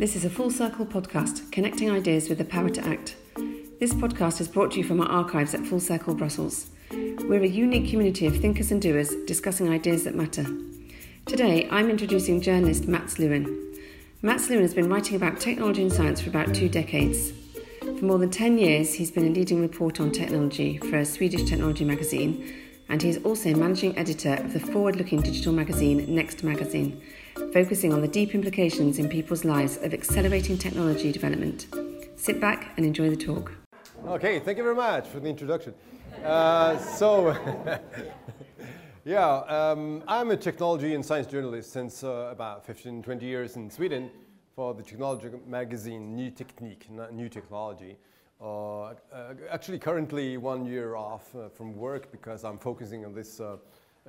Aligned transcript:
This 0.00 0.16
is 0.16 0.24
a 0.24 0.30
full 0.30 0.50
circle 0.50 0.86
podcast 0.86 1.52
connecting 1.52 1.90
ideas 1.90 2.30
with 2.30 2.38
the 2.38 2.44
power 2.46 2.70
to 2.70 2.86
act. 2.86 3.16
This 3.80 3.92
podcast 3.92 4.40
is 4.40 4.48
brought 4.48 4.70
to 4.70 4.78
you 4.78 4.84
from 4.84 4.98
our 5.02 5.06
archives 5.06 5.52
at 5.52 5.66
Full 5.66 5.78
Circle 5.78 6.14
Brussels. 6.14 6.70
We're 6.90 7.42
a 7.42 7.46
unique 7.46 7.90
community 7.90 8.24
of 8.24 8.38
thinkers 8.38 8.72
and 8.72 8.80
doers 8.80 9.14
discussing 9.26 9.68
ideas 9.68 10.04
that 10.04 10.14
matter. 10.14 10.46
Today, 11.26 11.68
I'm 11.70 11.90
introducing 11.90 12.40
journalist 12.40 12.88
Mats 12.88 13.16
Lewan. 13.16 13.78
Mats 14.22 14.48
Lewan 14.48 14.62
has 14.62 14.72
been 14.72 14.88
writing 14.88 15.16
about 15.16 15.38
technology 15.38 15.82
and 15.82 15.92
science 15.92 16.22
for 16.22 16.30
about 16.30 16.54
two 16.54 16.70
decades. 16.70 17.34
For 17.82 18.06
more 18.06 18.18
than 18.18 18.30
10 18.30 18.56
years, 18.56 18.94
he's 18.94 19.10
been 19.10 19.26
a 19.26 19.30
leading 19.34 19.60
reporter 19.60 20.02
on 20.02 20.12
technology 20.12 20.78
for 20.78 20.96
a 20.96 21.04
Swedish 21.04 21.42
technology 21.42 21.84
magazine, 21.84 22.50
and 22.88 23.02
he's 23.02 23.22
also 23.22 23.54
managing 23.54 23.98
editor 23.98 24.36
of 24.36 24.54
the 24.54 24.60
forward 24.60 24.96
looking 24.96 25.20
digital 25.20 25.52
magazine 25.52 26.06
Next 26.14 26.42
Magazine, 26.42 27.02
focusing 27.52 27.92
on 27.92 28.00
the 28.00 28.08
deep 28.08 28.34
implications 28.34 28.98
in 28.98 29.08
people's 29.08 29.44
lives 29.44 29.76
of 29.78 29.94
accelerating 29.94 30.58
technology 30.58 31.12
development. 31.12 31.66
Sit 32.16 32.40
back 32.40 32.72
and 32.76 32.84
enjoy 32.84 33.10
the 33.10 33.16
talk. 33.16 33.52
Okay, 34.06 34.40
thank 34.40 34.58
you 34.58 34.64
very 34.64 34.74
much 34.74 35.06
for 35.06 35.20
the 35.20 35.28
introduction. 35.28 35.74
Uh, 36.24 36.76
so, 36.78 37.36
yeah, 39.04 39.38
um, 39.48 40.02
I'm 40.08 40.30
a 40.30 40.36
technology 40.36 40.94
and 40.94 41.04
science 41.04 41.26
journalist 41.26 41.72
since 41.72 42.04
uh, 42.04 42.28
about 42.30 42.64
15, 42.66 43.02
20 43.02 43.26
years 43.26 43.56
in 43.56 43.70
Sweden 43.70 44.10
for 44.54 44.74
the 44.74 44.82
technology 44.82 45.28
magazine 45.46 46.14
New 46.14 46.30
Technique, 46.30 46.88
New 47.12 47.28
Technology. 47.28 47.96
Uh, 48.40 48.84
uh, 48.84 48.94
actually, 49.50 49.78
currently 49.78 50.38
one 50.38 50.64
year 50.64 50.96
off 50.96 51.34
uh, 51.36 51.48
from 51.50 51.76
work 51.76 52.10
because 52.10 52.42
I'm 52.42 52.56
focusing 52.58 53.04
on 53.04 53.12
this 53.12 53.38
uh, 53.38 53.58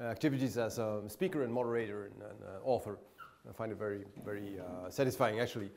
activities 0.01 0.57
as 0.57 0.77
a 0.79 1.01
speaker 1.07 1.43
and 1.43 1.53
moderator 1.53 2.05
and, 2.05 2.21
and 2.21 2.39
author. 2.63 2.97
I 3.49 3.53
find 3.53 3.71
it 3.71 3.77
very, 3.77 4.03
very 4.23 4.59
uh, 4.59 4.89
satisfying 4.89 5.39
actually. 5.39 5.71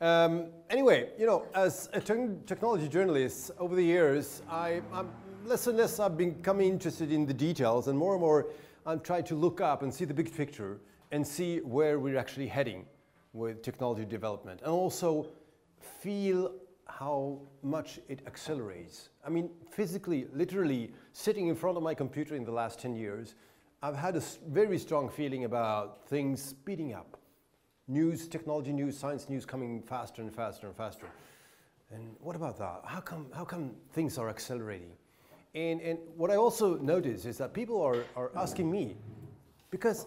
Um, 0.00 0.48
anyway, 0.68 1.10
you 1.18 1.24
know, 1.24 1.46
as 1.54 1.88
a 1.92 2.00
te 2.00 2.14
technology 2.46 2.88
journalist 2.88 3.52
over 3.58 3.74
the 3.74 3.84
years, 3.84 4.42
I, 4.50 4.82
am 4.92 5.10
less 5.44 5.66
and 5.68 5.78
less 5.78 6.00
I've 6.00 6.16
become 6.16 6.60
interested 6.60 7.12
in 7.12 7.24
the 7.24 7.32
details 7.32 7.88
and 7.88 7.98
more 7.98 8.12
and 8.12 8.20
more 8.20 8.48
I'm 8.84 9.00
trying 9.00 9.24
to 9.24 9.34
look 9.34 9.60
up 9.60 9.82
and 9.82 9.94
see 9.94 10.04
the 10.04 10.12
big 10.12 10.34
picture 10.34 10.78
and 11.12 11.26
see 11.26 11.60
where 11.60 11.98
we're 11.98 12.18
actually 12.18 12.48
heading 12.48 12.84
with 13.32 13.62
technology 13.62 14.04
development 14.04 14.60
and 14.62 14.70
also 14.70 15.28
feel 15.80 16.52
how 16.86 17.40
much 17.62 18.00
it 18.08 18.20
accelerates. 18.26 19.10
I 19.24 19.30
mean, 19.30 19.50
physically, 19.70 20.26
literally, 20.32 20.92
sitting 21.12 21.46
in 21.48 21.54
front 21.54 21.76
of 21.76 21.82
my 21.82 21.94
computer 21.94 22.34
in 22.34 22.44
the 22.44 22.52
last 22.52 22.80
10 22.80 22.94
years, 22.96 23.34
I've 23.82 23.96
had 23.96 24.16
a 24.16 24.22
very 24.48 24.78
strong 24.78 25.08
feeling 25.08 25.44
about 25.44 26.06
things 26.08 26.42
speeding 26.42 26.94
up. 26.94 27.18
News, 27.88 28.26
technology 28.26 28.72
news, 28.72 28.96
science 28.96 29.28
news 29.28 29.44
coming 29.44 29.82
faster 29.82 30.22
and 30.22 30.34
faster 30.34 30.66
and 30.66 30.76
faster. 30.76 31.06
And 31.92 32.16
what 32.20 32.34
about 32.34 32.58
that? 32.58 32.80
How 32.84 33.00
come, 33.00 33.26
how 33.32 33.44
come 33.44 33.72
things 33.92 34.18
are 34.18 34.28
accelerating? 34.28 34.90
And, 35.54 35.80
and 35.80 35.98
what 36.16 36.30
I 36.30 36.36
also 36.36 36.76
notice 36.78 37.26
is 37.26 37.38
that 37.38 37.52
people 37.52 37.80
are, 37.80 38.04
are 38.16 38.30
asking 38.34 38.70
me, 38.70 38.96
because 39.70 40.06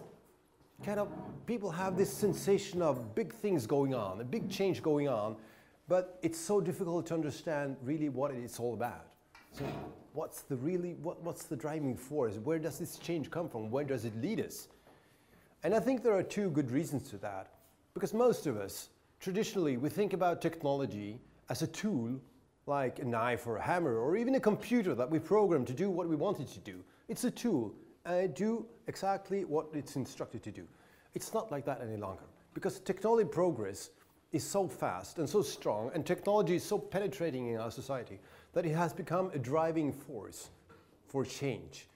kind 0.84 1.00
of 1.00 1.08
people 1.46 1.70
have 1.70 1.98
this 1.98 2.12
sensation 2.12 2.82
of 2.82 3.16
big 3.16 3.34
things 3.34 3.66
going 3.66 3.94
on, 3.94 4.20
a 4.20 4.24
big 4.24 4.50
change 4.50 4.82
going 4.84 5.08
on, 5.08 5.36
but 5.88 6.20
it's 6.22 6.40
so 6.40 6.60
difficult 6.62 7.08
to 7.08 7.14
understand 7.14 7.78
really 7.84 8.10
what 8.10 8.32
it's 8.32 8.60
all 8.60 8.74
about. 8.74 9.06
So 9.54 9.66
what's 10.14 10.42
the 10.42 10.56
really, 10.56 10.94
what, 10.96 11.22
what's 11.24 11.44
the 11.44 11.56
driving 11.56 11.96
force? 11.96 12.36
Where 12.36 12.60
does 12.60 12.80
this 12.80 12.98
change 12.98 13.30
come 13.30 13.50
from? 13.50 13.70
Where 13.70 13.84
does 13.84 14.06
it 14.06 14.16
lead 14.22 14.40
us? 14.40 14.68
And 15.64 15.76
I 15.76 15.80
think 15.80 16.04
there 16.04 16.14
are 16.14 16.24
two 16.24 16.50
good 16.50 16.72
reasons 16.72 17.10
to 17.10 17.18
that. 17.18 17.52
Because 17.94 18.14
most 18.14 18.48
of 18.48 18.58
us, 18.58 18.90
traditionally, 19.20 19.78
we 19.78 19.90
think 19.90 20.14
about 20.14 20.42
technology 20.42 21.20
as 21.50 21.62
a 21.62 21.68
tool 21.68 22.20
like 22.70 23.00
a 23.00 23.06
knife 23.06 23.48
or 23.48 23.58
a 23.58 23.62
hammer 23.62 23.98
or 23.98 24.16
even 24.16 24.36
a 24.36 24.40
computer 24.40 24.94
that 24.96 25.10
we 25.10 25.20
program 25.20 25.66
to 25.66 25.74
do 25.74 25.90
what 25.90 26.08
we 26.08 26.16
want 26.16 26.40
it 26.40 26.48
to 26.50 26.60
do. 26.60 26.84
It's 27.10 27.24
a 27.24 27.32
tool 27.32 27.74
and 28.06 28.18
it 28.18 28.36
do 28.36 28.66
exactly 28.88 29.44
what 29.44 29.68
it's 29.74 29.96
instructed 29.96 30.44
to 30.44 30.52
do. 30.52 30.66
It's 31.16 31.34
not 31.34 31.52
like 31.52 31.66
that 31.66 31.82
any 31.82 31.98
longer 31.98 32.24
because 32.54 32.80
technology 32.80 33.28
progress 33.28 33.90
is 34.32 34.44
so 34.44 34.68
fast 34.68 35.18
and 35.18 35.28
so 35.28 35.42
strong 35.42 35.90
and 35.94 36.06
technology 36.06 36.56
is 36.56 36.64
so 36.64 36.78
penetrating 36.78 37.48
in 37.48 37.60
our 37.60 37.72
society 37.72 38.20
that 38.54 38.66
it 38.66 38.76
has 38.76 38.94
become 38.94 39.32
a 39.34 39.40
driving 39.40 39.92
force 39.92 40.50
for 41.08 41.26
change 41.26 41.88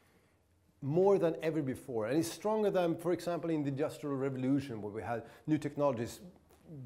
more 0.82 1.18
than 1.18 1.36
ever 1.42 1.62
before. 1.62 2.08
And 2.08 2.20
it's 2.20 2.32
stronger 2.32 2.70
than, 2.70 2.96
for 2.96 3.14
example, 3.14 3.50
in 3.50 3.64
the 3.64 3.70
Industrial 3.70 4.16
Revolution, 4.16 4.82
where 4.82 4.92
we 4.92 5.02
had 5.02 5.24
new 5.48 5.58
technologies 5.58 6.20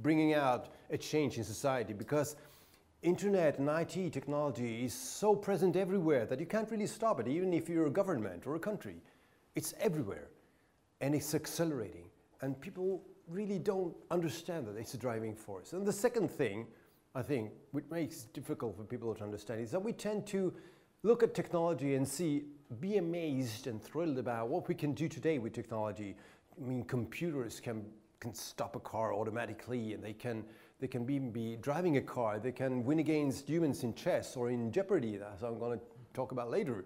bringing 0.02 0.34
out 0.34 0.70
a 0.92 0.98
change 0.98 1.38
in 1.38 1.44
society 1.44 1.94
because 1.94 2.36
internet 3.02 3.58
and 3.60 3.70
IT 3.70 4.14
technology 4.14 4.86
is 4.86 4.94
so 4.94 5.36
present 5.36 5.76
everywhere 5.76 6.26
that 6.26 6.40
you 6.40 6.46
can't 6.46 6.70
really 6.70 6.88
stop 6.88 7.20
it, 7.20 7.28
even 7.28 7.54
if 7.54 7.68
you're 7.68 7.88
a 7.88 7.92
government 7.92 8.46
or 8.46 8.56
a 8.56 8.60
country. 8.60 9.02
It's 9.56 9.74
everywhere 9.80 10.28
and 11.02 11.16
it's 11.16 11.34
accelerating. 11.34 12.10
And 12.42 12.60
people 12.60 13.02
really 13.28 13.60
don't 13.60 13.96
understand 14.12 14.68
that 14.68 14.78
it's 14.78 14.94
a 14.94 14.98
driving 14.98 15.36
force. 15.36 15.74
And 15.74 15.86
the 15.86 15.94
second 15.94 16.30
thing 16.30 16.68
I 17.16 17.22
think, 17.22 17.52
which 17.72 17.86
makes 17.90 18.24
it 18.24 18.34
difficult 18.34 18.78
for 18.78 18.84
people 18.84 19.14
to 19.16 19.24
understand, 19.24 19.62
is 19.62 19.72
that 19.72 19.84
we 19.84 19.92
tend 19.92 20.28
to 20.28 20.54
look 21.04 21.24
at 21.24 21.34
technology 21.34 21.96
and 21.96 22.08
see, 22.08 22.44
be 22.80 22.98
amazed 22.98 23.68
and 23.68 23.82
thrilled 23.82 24.18
about 24.18 24.50
what 24.50 24.68
we 24.68 24.76
can 24.76 24.94
do 24.94 25.08
today 25.08 25.40
with 25.40 25.54
technology. 25.54 26.16
I 26.60 26.68
mean, 26.68 26.84
computers 26.84 27.60
can, 27.60 27.86
can 28.20 28.34
stop 28.34 28.76
a 28.76 28.80
car 28.80 29.14
automatically 29.14 29.94
and 29.94 30.04
they 30.04 30.14
can, 30.14 30.44
they 30.80 30.88
can 30.88 31.10
even 31.10 31.32
be 31.32 31.56
driving 31.56 31.98
a 31.98 32.02
car. 32.02 32.40
They 32.40 32.52
can 32.52 32.84
win 32.84 33.00
against 33.00 33.48
humans 33.48 33.84
in 33.84 33.94
chess 33.94 34.36
or 34.36 34.50
in 34.50 34.72
Jeopardy, 34.72 35.20
as 35.34 35.44
I'm 35.44 35.60
going 35.60 35.80
to 35.80 35.86
talk 36.14 36.32
about 36.32 36.50
later. 36.50 36.86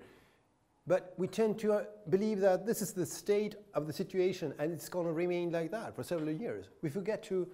But 0.88 1.14
we 1.18 1.28
tend 1.28 1.60
to 1.60 1.74
uh, 1.74 1.84
believe 2.10 2.40
that 2.40 2.66
this 2.66 2.81
is 2.81 2.92
the 2.92 3.06
state 3.06 3.56
of 3.74 3.88
the 3.88 3.94
situation 3.94 4.54
and 4.60 4.72
it's 4.72 4.90
going 4.90 5.06
to 5.06 5.14
remain 5.14 5.52
like 5.52 5.72
that 5.72 5.96
for 5.96 6.04
several 6.04 6.31
years. 6.31 6.70
We 6.81 6.90
forget 6.90 7.24
to 7.24 7.48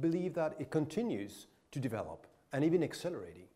believe 0.00 0.34
that 0.34 0.56
it 0.58 0.70
continues 0.70 1.46
to 1.72 1.78
develop 1.78 2.26
and 2.52 2.64
even 2.64 2.82
accelerating. 2.82 3.46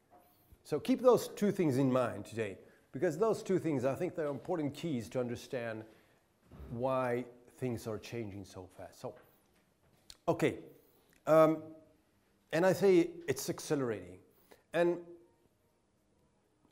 So 0.65 0.81
keep 0.81 1.03
those 1.03 1.29
two 1.29 1.51
things 1.51 1.79
in 1.79 1.93
mind 1.93 2.25
today 2.25 2.59
because 2.93 3.19
those 3.19 3.43
two 3.43 3.59
things, 3.59 3.85
I 3.85 3.95
think 3.95 4.15
they're 4.15 4.29
important 4.29 4.75
keys 4.75 5.09
to 5.11 5.21
understand 5.21 5.85
why 6.71 7.25
things 7.59 7.87
are 7.87 7.99
changing 7.99 8.45
so 8.45 8.69
fast. 8.77 9.01
So, 9.01 9.15
okay, 10.29 10.59
um, 11.27 11.59
and 12.53 12.65
I 12.65 12.73
say 12.73 13.11
it's 13.27 13.51
accelerating. 13.51 14.19
And 14.73 14.99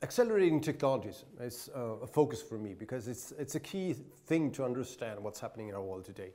accelerating 0.01 0.61
technologies 0.61 1.25
is 1.39 1.69
uh, 1.75 1.79
a 1.79 2.07
focus 2.07 2.41
for 2.41 2.57
me 2.57 2.73
because 2.73 3.07
it's, 3.07 3.33
it's 3.37 3.55
a 3.55 3.59
key 3.59 3.93
thing 4.25 4.51
to 4.51 4.63
understand 4.63 5.21
what's 5.21 5.39
happening 5.39 5.69
in 5.69 5.75
our 5.75 5.81
world 5.81 6.05
today. 6.05 6.31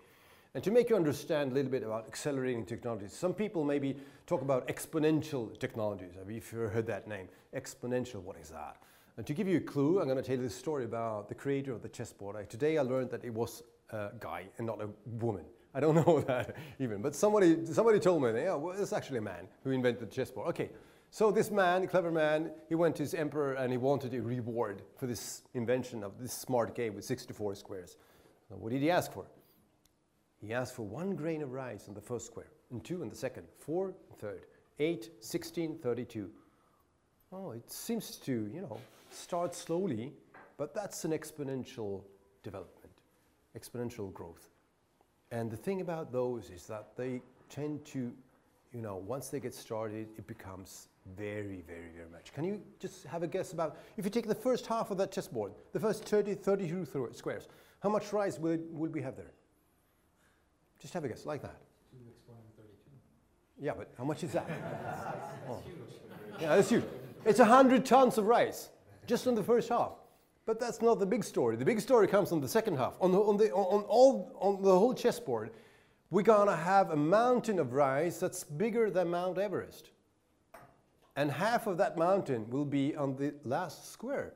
And 0.59 0.65
to 0.65 0.73
make 0.73 0.91
you 0.91 0.97
understand 0.97 1.53
a 1.53 1.55
little 1.55 1.71
bit 1.71 1.85
about 1.85 2.09
accelerating 2.09 2.67
technologies, 2.67 3.13
some 3.13 3.33
people 3.33 3.63
maybe 3.63 3.95
talk 4.27 4.43
about 4.43 4.67
exponential 4.67 5.57
technologies. 5.61 6.17
Have 6.19 6.29
you 6.29 6.43
ever 6.53 6.69
heard 6.69 6.85
that 6.89 7.07
name? 7.07 7.29
Exponential, 7.55 8.17
what 8.23 8.37
is 8.43 8.51
that? 8.51 8.83
And 9.19 9.25
to 9.29 9.35
give 9.35 9.47
you 9.47 9.59
a 9.59 9.61
clue, 9.61 10.01
I'm 10.01 10.07
going 10.07 10.17
to 10.17 10.23
tell 10.25 10.35
you 10.35 10.43
this 10.43 10.57
story 10.57 10.85
about 10.85 11.29
the 11.29 11.35
creator 11.37 11.73
of 11.73 11.81
the 11.81 11.89
chessboard. 11.89 12.35
I, 12.35 12.43
today 12.43 12.77
I 12.77 12.83
learned 12.83 13.11
that 13.11 13.25
it 13.25 13.33
was 13.33 13.63
a 13.91 14.09
guy 14.19 14.47
and 14.59 14.67
not 14.67 14.83
a 14.83 14.89
woman. 15.21 15.45
I 15.77 15.79
don't 15.79 15.95
know 16.07 16.23
that 16.23 16.57
even, 16.81 17.03
but 17.03 17.15
somebody, 17.15 17.65
somebody 17.65 18.01
told 18.01 18.25
me, 18.25 18.31
yeah, 18.33 18.55
well, 18.55 18.75
it's 18.77 18.93
actually 18.93 19.19
a 19.19 19.23
man 19.23 19.47
who 19.63 19.71
invented 19.71 20.11
the 20.11 20.13
chessboard. 20.13 20.49
Okay, 20.49 20.71
so 21.13 21.31
this 21.31 21.53
man, 21.53 21.87
clever 21.87 22.11
man, 22.11 22.51
he 22.69 22.75
went 22.75 22.97
to 22.97 23.05
his 23.05 23.15
emperor 23.15 23.53
and 23.53 23.71
he 23.71 23.79
wanted 23.79 24.13
a 24.13 24.21
reward 24.21 24.83
for 24.97 25.07
this 25.07 25.43
invention 25.55 26.03
of 26.03 26.19
this 26.19 26.33
smart 26.33 26.75
game 26.75 26.97
with 26.97 27.05
64 27.05 27.55
squares. 27.55 27.97
So 28.49 28.57
what 28.57 28.73
did 28.73 28.83
he 28.83 28.91
ask 28.91 29.13
for? 29.13 29.27
He 30.41 30.53
asked 30.53 30.75
for 30.75 30.83
one 30.83 31.17
grain 31.17 31.43
of 31.43 31.53
rice 31.53 31.89
on 31.89 31.95
the 31.95 32.01
first 32.01 32.27
square, 32.27 32.51
and 32.71 32.85
two 32.85 33.03
on 33.03 33.09
the 33.09 33.17
second, 33.17 33.45
four 33.59 33.95
four 34.09 34.17
third, 34.19 34.47
eight, 34.79 35.11
16, 35.21 35.79
32. 35.79 36.31
Oh, 37.33 37.51
it 37.51 37.71
seems 37.71 38.17
to, 38.17 38.49
you 38.53 38.61
know, 38.61 38.79
start 39.11 39.55
slowly, 39.55 40.13
but 40.57 40.75
that's 40.75 41.05
an 41.05 41.13
exponential 41.13 42.03
development, 42.43 42.93
exponential 43.59 44.13
growth. 44.13 44.49
And 45.31 45.51
the 45.51 45.57
thing 45.57 45.81
about 45.81 46.13
those 46.13 46.51
is 46.51 46.67
that 46.67 46.97
they 46.97 47.21
tend 47.51 47.85
to, 47.87 48.13
you 48.73 48.81
know, 48.81 48.97
once 48.97 49.29
they 49.29 49.41
get 49.41 49.55
started, 49.55 50.09
it 50.17 50.27
becomes 50.27 50.89
very, 51.17 51.63
very, 51.67 51.91
very 51.95 52.09
much. 52.11 52.33
Can 52.33 52.45
you 52.45 52.63
just 52.79 53.05
have 53.05 53.23
a 53.23 53.27
guess 53.27 53.53
about, 53.53 53.77
if 53.97 54.05
you 54.05 54.11
take 54.11 54.27
the 54.27 54.35
first 54.35 54.67
half 54.67 54.91
of 54.91 54.99
that 54.99 55.13
chessboard, 55.13 55.53
the 55.73 55.81
first 55.81 56.05
30, 56.05 56.35
32 56.35 56.87
squares, 57.13 57.49
how 57.81 57.89
much 57.89 58.13
rice 58.13 58.39
would, 58.39 58.63
would 58.73 58.95
we 58.95 59.03
have 59.03 59.17
there? 59.17 59.33
Just 60.79 60.95
have 60.95 61.05
a 61.05 61.09
guess, 61.09 61.27
like 61.27 61.43
that. 61.43 61.57
Yeah, 63.61 63.73
but 63.77 63.91
how 63.99 64.05
much 64.05 64.23
is 64.23 64.33
that? 64.33 64.49
oh. 65.49 65.61
Yeah, 66.41 66.57
that's 66.57 66.69
huge. 66.69 66.85
It's 67.25 67.41
100 67.41 67.85
tons 67.85 68.17
of 68.17 68.27
rice, 68.27 68.71
just 69.07 69.27
on 69.27 69.35
the 69.35 69.43
first 69.43 69.69
half. 69.69 69.93
But 70.47 70.61
that's 70.61 70.81
not 70.81 70.99
the 70.99 71.07
big 71.07 71.25
story. 71.25 71.57
The 71.57 71.65
big 71.65 71.81
story 71.81 72.07
comes 72.07 72.33
on 72.33 72.41
the 72.41 72.49
second 72.49 72.77
half. 72.79 72.95
On 73.01 73.13
the, 73.13 73.19
on 73.19 73.37
the, 73.37 73.53
on 73.53 73.83
all, 73.83 74.33
on 74.41 74.63
the 74.63 74.79
whole 74.79 74.95
chessboard, 74.95 75.51
we're 76.11 76.23
gonna 76.23 76.57
have 76.57 76.91
a 76.91 76.97
mountain 76.97 77.59
of 77.59 77.75
rice 77.75 78.19
that's 78.19 78.45
bigger 78.45 78.91
than 78.91 79.11
Mount 79.11 79.37
Everest. 79.37 79.91
And 81.17 81.31
half 81.31 81.67
of 81.67 81.77
that 81.79 81.99
mountain 81.99 82.49
will 82.49 82.65
be 82.65 82.97
on 82.97 83.17
the 83.17 83.35
last 83.45 83.93
square. 83.93 84.35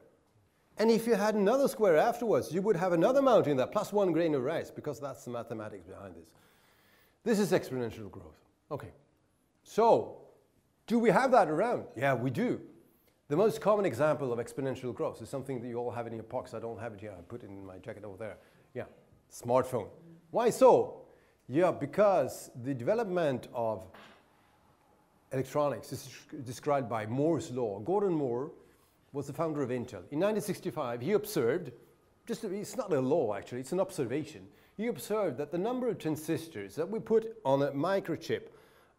And 0.79 0.91
if 0.91 1.07
you 1.07 1.15
had 1.15 1.35
another 1.35 1.69
square 1.69 1.97
afterwards, 1.97 2.53
you 2.53 2.63
would 2.63 2.77
have 2.77 2.93
another 2.93 3.23
mountain 3.23 3.57
that 3.59 3.73
plus 3.73 3.93
one 3.93 4.13
grain 4.13 4.35
of 4.35 4.43
rice, 4.43 4.71
because 4.71 4.99
that's 4.99 5.25
the 5.25 5.31
mathematics 5.31 5.87
behind 5.87 6.15
this. 6.15 6.29
This 7.25 7.39
is 7.39 7.53
exponential 7.53 8.11
growth. 8.11 8.39
Okay. 8.71 8.93
So, 9.65 10.19
do 10.87 10.99
we 10.99 11.11
have 11.11 11.31
that 11.33 11.49
around? 11.49 11.85
Yeah, 11.97 12.15
we 12.15 12.31
do. 12.31 12.61
The 13.29 13.37
most 13.37 13.61
common 13.61 13.87
example 13.87 14.33
of 14.33 14.39
exponential 14.39 14.95
growth 14.95 15.23
is 15.23 15.29
something 15.29 15.61
that 15.61 15.69
you 15.69 15.79
all 15.79 15.91
have 15.91 16.07
in 16.07 16.15
your 16.15 16.25
pockets. 16.25 16.55
I 16.55 16.59
don't 16.59 16.81
have 16.81 16.95
it 16.95 17.01
here. 17.01 17.15
I 17.17 17.23
put 17.23 17.45
it 17.45 17.49
in 17.49 17.65
my 17.65 17.79
jacket 17.79 18.05
over 18.05 18.17
there. 18.17 18.39
Yeah, 18.75 18.85
smartphone. 19.31 19.89
Why 20.31 20.51
so? 20.51 21.03
Yeah, 21.49 21.71
because 21.71 22.51
the 22.63 22.75
development 22.75 23.49
of 23.55 23.87
electronics 25.33 25.93
is 25.93 26.09
described 26.45 26.89
by 26.89 27.07
Moore's 27.07 27.51
law. 27.51 27.79
Gordon 27.81 28.13
Moore 28.13 28.51
was 29.13 29.27
the 29.27 29.33
founder 29.33 29.63
of 29.63 29.69
Intel. 29.69 30.05
In 30.11 30.21
1965, 30.21 31.01
he 31.01 31.13
observed, 31.13 31.71
just 32.27 32.45
it's 32.45 32.77
not 32.77 32.93
a 32.93 33.01
law 33.01 33.35
actually, 33.35 33.61
it's 33.61 33.73
an 33.73 33.81
observation. 33.81 34.47
He 34.77 34.87
observed 34.87 35.37
that 35.39 35.51
the 35.51 35.59
number 35.59 35.89
of 35.89 35.99
transistors 35.99 36.75
that 36.77 36.89
we 36.89 36.99
put 36.99 37.37
on 37.45 37.63
a 37.63 37.71
microchip, 37.73 38.49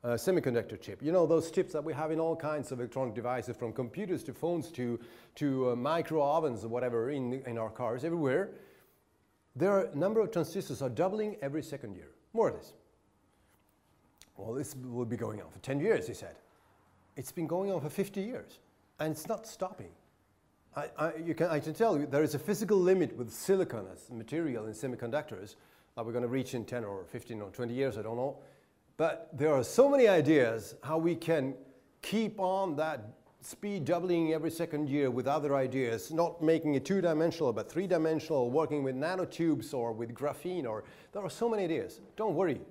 a 0.03 0.09
semiconductor 0.09 0.79
chip, 0.79 1.01
you 1.01 1.11
know, 1.11 1.25
those 1.25 1.49
chips 1.49 1.73
that 1.73 1.83
we 1.83 1.93
have 1.93 2.11
in 2.11 2.19
all 2.19 2.35
kinds 2.35 2.71
of 2.71 2.79
electronic 2.79 3.15
devices, 3.15 3.55
from 3.57 3.73
computers 3.73 4.23
to 4.23 4.33
phones 4.33 4.69
to, 4.71 4.99
to 5.35 5.71
uh, 5.71 5.75
micro 5.75 6.21
ovens 6.21 6.63
or 6.63 6.67
whatever 6.67 7.09
in, 7.09 7.41
in 7.47 7.57
our 7.57 7.69
cars, 7.69 8.03
everywhere, 8.03 8.51
their 9.55 9.89
number 9.95 10.19
of 10.19 10.31
transistors 10.31 10.81
are 10.81 10.89
doubling 10.89 11.37
every 11.41 11.63
second 11.63 11.95
year, 11.95 12.09
more 12.33 12.49
or 12.49 12.53
less. 12.53 12.73
Well, 14.37 14.53
this 14.53 14.75
will 14.75 15.05
be 15.05 15.17
going 15.17 15.41
on 15.41 15.49
for 15.49 15.59
10 15.59 15.79
years, 15.79 16.07
he 16.07 16.13
said. 16.13 16.35
It's 17.15 17.31
been 17.31 17.47
going 17.47 17.71
on 17.71 17.81
for 17.81 17.89
50 17.89 18.21
years, 18.21 18.59
and 18.99 19.11
it's 19.11 19.27
not 19.27 19.47
stopping. 19.47 19.91
I, 20.75 20.89
I, 20.97 21.11
can, 21.35 21.47
I 21.47 21.59
can 21.59 21.73
tell 21.73 21.97
you 21.99 22.07
there 22.07 22.23
is 22.23 22.35
a 22.35 22.39
physical 22.39 22.77
limit 22.77 23.15
with 23.15 23.31
silicon 23.31 23.85
as 23.91 24.09
material 24.09 24.65
in 24.65 24.73
semiconductors 24.73 25.55
that 25.95 26.05
we're 26.05 26.11
going 26.11 26.23
to 26.23 26.27
reach 26.27 26.55
in 26.55 26.65
10 26.65 26.83
or 26.83 27.05
15 27.05 27.41
or 27.41 27.49
20 27.49 27.73
years, 27.73 27.97
I 27.97 28.01
don't 28.01 28.17
know. 28.17 28.37
But 28.97 29.29
there 29.33 29.53
are 29.53 29.63
so 29.63 29.87
many 29.87 30.07
ideas 30.07 30.75
how 30.83 30.97
we 30.97 31.15
can 31.15 31.53
keep 32.01 32.39
on 32.39 32.75
that 32.77 33.05
speed 33.41 33.85
doubling 33.85 34.33
every 34.33 34.49
second 34.49 34.89
year 34.89 35.11
with 35.11 35.27
other 35.27 35.55
ideas, 35.55 36.11
not 36.11 36.41
making 36.41 36.75
it 36.75 36.85
two-dimensional, 36.85 37.53
but 37.53 37.71
three-dimensional, 37.71 38.49
working 38.49 38.83
with 38.83 38.95
nanotubes 38.95 39.73
or 39.73 39.91
with 39.91 40.13
graphene, 40.13 40.65
or 40.65 40.83
there 41.11 41.21
are 41.21 41.29
so 41.29 41.49
many 41.49 41.63
ideas. 41.63 41.99
Don't 42.15 42.35
worry. 42.35 42.61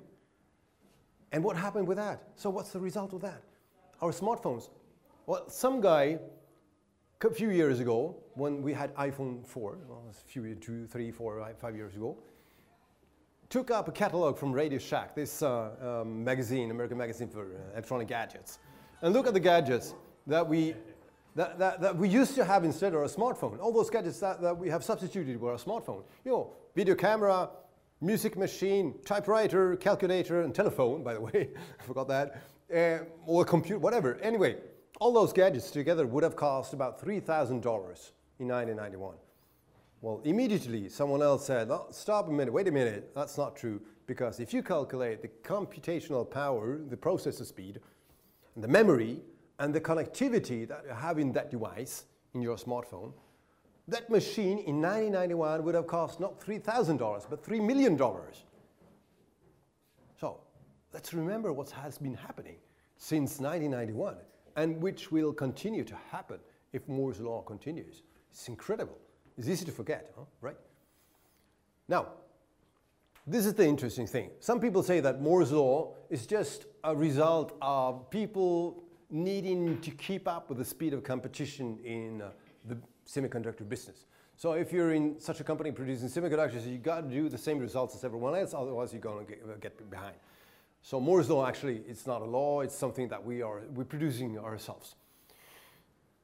And 1.30 1.44
what 1.44 1.56
happened 1.56 1.86
with 1.86 1.98
that? 1.98 2.22
So 2.36 2.50
what's 2.50 2.70
the 2.70 2.80
result 2.80 3.12
of 3.12 3.20
that? 3.20 3.42
Our 4.00 4.10
smartphones. 4.12 4.70
Well, 5.26 5.48
some 5.48 5.80
guy 5.80 6.18
a 7.24 7.34
few 7.34 7.50
years 7.50 7.80
ago, 7.80 8.16
when 8.34 8.62
we 8.62 8.72
had 8.72 8.94
iPhone 8.96 9.46
4, 9.46 9.78
well, 9.88 10.04
a 10.10 10.12
few, 10.12 10.54
two, 10.54 10.86
three, 10.86 11.10
four, 11.10 11.46
five 11.58 11.76
years 11.76 11.94
ago, 11.94 12.16
took 13.48 13.70
up 13.70 13.86
a 13.86 13.92
catalog 13.92 14.38
from 14.38 14.52
Radio 14.52 14.78
Shack, 14.78 15.14
this 15.14 15.42
uh, 15.42 16.00
um, 16.02 16.24
magazine, 16.24 16.70
American 16.70 16.96
magazine 16.96 17.28
for 17.28 17.42
uh, 17.42 17.72
electronic 17.72 18.08
gadgets, 18.08 18.58
and 19.02 19.12
look 19.12 19.26
at 19.26 19.34
the 19.34 19.40
gadgets 19.40 19.94
that 20.26 20.46
we, 20.46 20.74
that, 21.34 21.58
that, 21.58 21.80
that 21.80 21.96
we 21.96 22.08
used 22.08 22.34
to 22.34 22.44
have 22.44 22.64
instead 22.64 22.94
of 22.94 23.02
a 23.02 23.06
smartphone. 23.06 23.60
All 23.60 23.72
those 23.72 23.90
gadgets 23.90 24.20
that, 24.20 24.40
that 24.40 24.56
we 24.56 24.70
have 24.70 24.82
substituted 24.82 25.40
with 25.40 25.52
our 25.52 25.58
smartphone. 25.58 26.04
You 26.24 26.32
know, 26.32 26.52
video 26.74 26.94
camera, 26.94 27.50
music 28.00 28.36
machine, 28.36 28.94
typewriter, 29.04 29.76
calculator, 29.76 30.42
and 30.42 30.54
telephone, 30.54 31.02
by 31.02 31.14
the 31.14 31.20
way, 31.20 31.50
I 31.80 31.82
forgot 31.82 32.08
that, 32.08 32.42
uh, 32.74 33.04
or 33.26 33.44
computer, 33.44 33.78
whatever. 33.78 34.18
Anyway, 34.22 34.56
all 35.02 35.12
those 35.12 35.32
gadgets 35.32 35.72
together 35.72 36.06
would 36.06 36.22
have 36.22 36.36
cost 36.36 36.74
about 36.74 37.04
$3,000 37.04 37.50
in 37.50 38.46
1991. 38.46 39.16
Well, 40.00 40.20
immediately 40.22 40.88
someone 40.88 41.20
else 41.20 41.44
said, 41.44 41.72
oh, 41.72 41.88
stop 41.90 42.28
a 42.28 42.30
minute, 42.30 42.52
wait 42.54 42.68
a 42.68 42.70
minute, 42.70 43.10
that's 43.12 43.36
not 43.36 43.56
true, 43.56 43.80
because 44.06 44.38
if 44.38 44.54
you 44.54 44.62
calculate 44.62 45.20
the 45.20 45.26
computational 45.42 46.30
power, 46.30 46.78
the 46.88 46.96
processor 46.96 47.44
speed, 47.44 47.80
the 48.56 48.68
memory, 48.68 49.20
and 49.58 49.74
the 49.74 49.80
connectivity 49.80 50.68
that 50.68 50.84
you 50.86 50.94
have 50.94 51.18
in 51.18 51.32
that 51.32 51.50
device, 51.50 52.04
in 52.34 52.40
your 52.40 52.56
smartphone, 52.56 53.12
that 53.88 54.08
machine 54.08 54.58
in 54.58 54.80
1991 54.80 55.64
would 55.64 55.74
have 55.74 55.88
cost 55.88 56.20
not 56.20 56.40
$3,000, 56.40 57.26
but 57.28 57.44
$3 57.44 57.66
million. 57.66 57.98
So 60.20 60.38
let's 60.92 61.12
remember 61.12 61.52
what 61.52 61.70
has 61.70 61.98
been 61.98 62.14
happening 62.14 62.58
since 62.96 63.40
1991 63.40 64.14
and 64.56 64.80
which 64.80 65.10
will 65.10 65.32
continue 65.32 65.84
to 65.84 65.96
happen 66.10 66.38
if 66.72 66.86
Moore's 66.88 67.20
law 67.20 67.42
continues. 67.42 68.02
It's 68.30 68.48
incredible. 68.48 68.98
It's 69.36 69.48
easy 69.48 69.64
to 69.64 69.72
forget, 69.72 70.12
huh? 70.16 70.24
right? 70.40 70.56
Now, 71.88 72.08
this 73.26 73.46
is 73.46 73.54
the 73.54 73.66
interesting 73.66 74.06
thing. 74.06 74.30
Some 74.40 74.60
people 74.60 74.82
say 74.82 75.00
that 75.00 75.20
Moore's 75.20 75.52
law 75.52 75.94
is 76.10 76.26
just 76.26 76.66
a 76.84 76.94
result 76.94 77.56
of 77.62 78.10
people 78.10 78.82
needing 79.10 79.80
to 79.80 79.90
keep 79.90 80.26
up 80.26 80.48
with 80.48 80.58
the 80.58 80.64
speed 80.64 80.92
of 80.94 81.04
competition 81.04 81.78
in 81.84 82.22
uh, 82.22 82.30
the 82.66 82.76
semiconductor 83.06 83.68
business. 83.68 84.06
So 84.36 84.52
if 84.52 84.72
you're 84.72 84.94
in 84.94 85.20
such 85.20 85.40
a 85.40 85.44
company 85.44 85.70
producing 85.70 86.08
semiconductors, 86.08 86.66
you've 86.66 86.82
got 86.82 87.02
to 87.02 87.08
do 87.08 87.28
the 87.28 87.38
same 87.38 87.58
results 87.58 87.94
as 87.94 88.02
everyone 88.02 88.34
else, 88.34 88.54
otherwise 88.54 88.92
you're 88.92 89.00
going 89.00 89.24
to 89.24 89.32
get, 89.32 89.60
get 89.60 89.90
behind. 89.90 90.16
So 90.82 91.00
Moore's 91.00 91.30
law 91.30 91.46
actually, 91.46 91.82
it's 91.88 92.06
not 92.06 92.22
a 92.22 92.24
law, 92.24 92.60
it's 92.60 92.74
something 92.74 93.08
that 93.08 93.24
we 93.24 93.40
are 93.40 93.62
we're 93.74 93.84
producing 93.84 94.38
ourselves. 94.38 94.96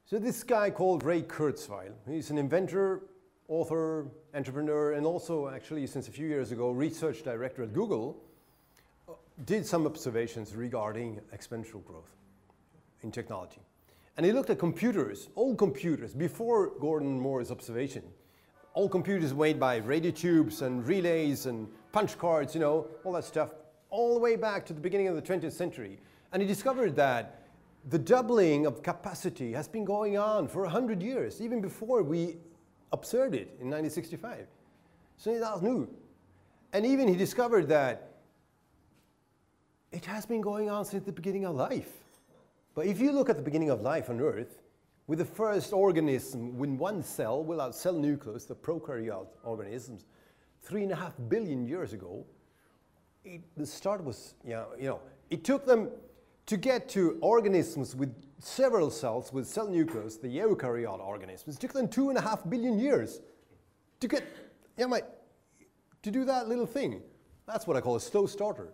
So 0.05 0.19
this 0.19 0.43
guy 0.43 0.70
called 0.70 1.05
Ray 1.05 1.22
Kurzweil, 1.22 1.93
he's 2.08 2.31
an 2.31 2.38
inventor, 2.38 3.02
author, 3.46 4.06
entrepreneur, 4.34 4.93
and 4.93 5.06
also 5.06 5.49
actually 5.49 5.87
since 5.87 6.08
a 6.08 6.10
few 6.10 6.26
years 6.26 6.50
ago, 6.50 6.70
research 6.70 7.22
director 7.22 7.62
at 7.62 7.72
Google, 7.72 8.16
uh, 9.08 9.12
did 9.44 9.64
some 9.64 9.87
observations 9.87 10.55
regarding 10.56 11.20
exponential 11.34 11.84
growth 11.84 12.11
in 13.02 13.12
technology. 13.12 13.61
And 14.16 14.26
he 14.26 14.32
looked 14.32 14.50
at 14.50 14.58
computers, 14.58 15.28
old 15.37 15.58
computers, 15.58 16.12
before 16.12 16.72
Gordon 16.81 17.20
Moore's 17.20 17.52
observation. 17.52 18.02
Old 18.75 18.90
computers 18.90 19.32
made 19.32 19.61
by 19.61 19.76
radio 19.76 20.11
tubes 20.11 20.62
and 20.62 20.87
relays 20.87 21.46
and 21.46 21.69
punch 21.93 22.19
cards, 22.19 22.54
you 22.54 22.61
know, 22.61 22.88
all 23.04 23.12
that 23.12 23.25
stuff, 23.25 23.50
all 23.90 24.14
the 24.14 24.20
way 24.20 24.37
back 24.37 24.67
to 24.67 24.73
the 24.73 24.81
beginning 24.81 25.08
of 25.08 25.17
the 25.17 25.23
20th 25.23 25.52
century. 25.52 25.99
And 26.32 26.43
he 26.43 26.49
discovered 26.49 26.94
that 26.96 27.43
the 27.88 27.99
doubling 27.99 28.66
of 28.66 28.83
capacity 28.83 29.52
has 29.52 29.68
been 29.68 29.85
going 29.85 30.18
on 30.18 30.49
for 30.49 30.62
100 30.62 31.02
years, 31.02 31.40
even 31.40 31.61
before 31.61 32.02
we 32.02 32.37
observed 32.92 33.35
it 33.35 33.49
in 33.61 33.71
1965. 33.71 34.47
So 35.16 35.38
that 35.38 35.54
was 35.54 35.62
new. 35.62 35.88
And 36.73 36.85
even 36.85 37.09
he 37.09 37.16
discovered 37.16 37.68
that 37.68 38.18
it 39.90 40.04
has 40.04 40.26
been 40.26 40.42
going 40.42 40.68
on 40.68 40.85
since 40.85 41.04
the 41.04 41.12
beginning 41.12 41.47
of 41.47 41.57
life. 41.57 41.90
But 42.75 42.87
if 42.87 43.00
you 43.00 43.11
look 43.11 43.30
at 43.30 43.37
the 43.37 43.42
beginning 43.42 43.71
of 43.71 43.80
life 43.80 44.11
on 44.11 44.21
Earth, 44.21 44.62
with 45.07 45.18
the 45.18 45.25
first 45.25 45.73
organism 45.73 46.59
with 46.59 46.68
one 46.71 47.02
cell, 47.02 47.42
without 47.42 47.75
cell 47.75 47.95
nucleus, 47.95 48.45
the 48.45 48.54
prokaryote 48.54 49.28
organisms, 49.42 50.04
three 50.62 50.83
and 50.83 50.92
a 50.92 50.97
half 50.97 51.14
billion 51.28 51.66
years 51.66 51.95
ago, 51.95 52.25
it, 53.28 53.42
the 53.56 53.66
start 53.66 54.02
was, 54.02 54.35
you 54.44 54.52
know, 54.52 54.66
you 54.78 54.88
know, 54.88 55.00
it 55.30 55.44
took 55.44 55.66
them 55.66 55.90
to 56.47 56.56
get 56.56 56.88
to 56.90 57.18
organisms 57.20 57.94
with 57.94 58.14
several 58.38 58.90
cells 58.90 59.32
with 59.32 59.47
cell 59.47 59.68
nucleus, 59.68 60.16
the 60.16 60.28
eukaryote 60.28 61.00
organisms, 61.00 61.56
it 61.56 61.61
took 61.61 61.73
them 61.73 61.88
two 61.88 62.08
and 62.08 62.18
a 62.18 62.20
half 62.20 62.49
billion 62.49 62.78
years 62.78 63.20
to 64.00 64.08
get, 64.08 64.25
yeah, 64.76 64.87
my, 64.87 65.02
to 66.02 66.11
do 66.11 66.25
that 66.25 66.49
little 66.49 66.66
thing. 66.66 67.02
That's 67.47 67.66
what 67.66 67.76
I 67.76 67.80
call 67.80 67.97
a 67.97 68.00
slow 68.00 68.26
starter. 68.26 68.73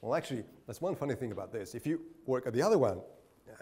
Well, 0.00 0.14
actually, 0.14 0.44
that's 0.66 0.80
one 0.80 0.94
funny 0.94 1.14
thing 1.14 1.32
about 1.32 1.52
this. 1.52 1.74
If 1.74 1.86
you 1.86 2.00
work 2.26 2.46
at 2.46 2.52
the 2.52 2.62
other 2.62 2.78
one, 2.78 3.00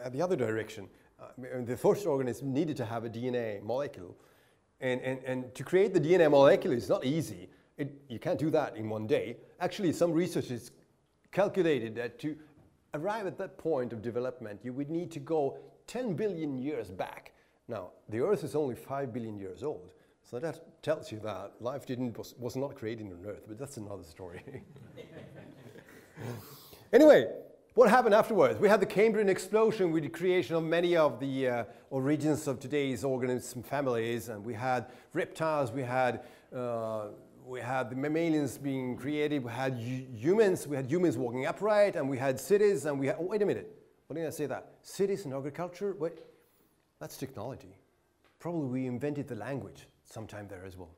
at 0.02 0.12
the 0.12 0.20
other 0.20 0.36
direction, 0.36 0.88
uh, 1.20 1.28
the 1.64 1.76
first 1.76 2.06
organism 2.06 2.52
needed 2.52 2.76
to 2.76 2.84
have 2.84 3.04
a 3.04 3.08
DNA 3.08 3.62
molecule. 3.62 4.16
And, 4.80 5.00
and, 5.00 5.18
and 5.24 5.54
to 5.54 5.64
create 5.64 5.94
the 5.94 6.00
DNA 6.00 6.30
molecule 6.30 6.74
is 6.74 6.88
not 6.88 7.04
easy. 7.04 7.48
It, 7.78 7.92
you 8.08 8.18
can't 8.18 8.38
do 8.38 8.50
that 8.50 8.76
in 8.76 8.88
one 8.88 9.06
day. 9.06 9.36
Actually, 9.60 9.92
some 9.92 10.12
researchers 10.12 10.70
calculated 11.30 11.94
that 11.96 12.18
to 12.20 12.36
arrive 12.94 13.26
at 13.26 13.38
that 13.38 13.58
point 13.58 13.92
of 13.92 14.02
development, 14.02 14.60
you 14.62 14.72
would 14.72 14.90
need 14.90 15.10
to 15.12 15.20
go 15.20 15.58
10 15.86 16.14
billion 16.14 16.58
years 16.58 16.90
back. 16.90 17.32
Now, 17.68 17.90
the 18.08 18.20
Earth 18.20 18.44
is 18.44 18.54
only 18.54 18.74
5 18.74 19.12
billion 19.12 19.38
years 19.38 19.62
old. 19.62 19.92
So 20.28 20.40
that 20.40 20.82
tells 20.82 21.12
you 21.12 21.20
that 21.20 21.52
life 21.60 21.86
didn't, 21.86 22.18
was, 22.18 22.34
was 22.38 22.56
not 22.56 22.74
created 22.74 23.06
on 23.06 23.24
Earth, 23.26 23.44
but 23.46 23.58
that's 23.58 23.76
another 23.76 24.02
story. 24.02 24.42
anyway, 26.92 27.28
what 27.74 27.90
happened 27.90 28.14
afterwards? 28.14 28.58
We 28.58 28.68
had 28.68 28.80
the 28.80 28.86
Cambrian 28.86 29.28
explosion 29.28 29.92
with 29.92 30.02
the 30.02 30.08
creation 30.08 30.56
of 30.56 30.64
many 30.64 30.96
of 30.96 31.20
the 31.20 31.48
uh, 31.48 31.64
origins 31.90 32.48
of 32.48 32.58
today's 32.58 33.04
organism 33.04 33.62
families, 33.62 34.28
and 34.28 34.44
we 34.44 34.54
had 34.54 34.86
reptiles, 35.12 35.70
we 35.70 35.82
had 35.82 36.22
uh, 36.54 37.08
we 37.46 37.60
had 37.60 37.90
the 37.90 37.96
mammalians 37.96 38.58
being 38.58 38.96
created, 38.96 39.44
we 39.44 39.52
had 39.52 39.78
humans, 39.78 40.66
we 40.66 40.74
had 40.74 40.90
humans 40.90 41.16
walking 41.16 41.46
upright, 41.46 41.94
and 41.94 42.10
we 42.10 42.18
had 42.18 42.40
cities, 42.40 42.86
and 42.86 42.98
we 42.98 43.06
had, 43.06 43.16
oh, 43.20 43.26
wait 43.26 43.40
a 43.40 43.46
minute, 43.46 43.70
what 44.08 44.16
did 44.16 44.26
I 44.26 44.30
say 44.30 44.46
that? 44.46 44.72
Cities 44.82 45.24
and 45.24 45.32
agriculture, 45.32 45.94
wait, 45.96 46.18
that's 47.00 47.16
technology. 47.16 47.78
Probably 48.40 48.66
we 48.66 48.86
invented 48.86 49.28
the 49.28 49.36
language 49.36 49.86
sometime 50.04 50.48
there 50.48 50.64
as 50.66 50.76
well. 50.76 50.90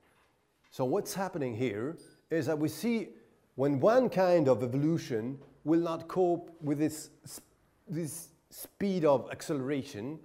So 0.71 0.87
what's 0.87 1.13
happening 1.13 1.55
here 1.55 1.99
is 2.31 2.47
that 2.47 2.59
we 2.59 2.69
see 2.69 3.09
when 3.57 3.79
one 3.79 4.09
kind 4.09 4.49
of 4.49 4.63
evolution 4.63 5.39
will 5.65 5.81
not 5.81 6.09
cope 6.09 6.51
with 6.63 6.79
this, 6.79 7.11
this 7.87 8.29
speed 8.49 9.05
of 9.05 9.31
acceleration, 9.31 10.19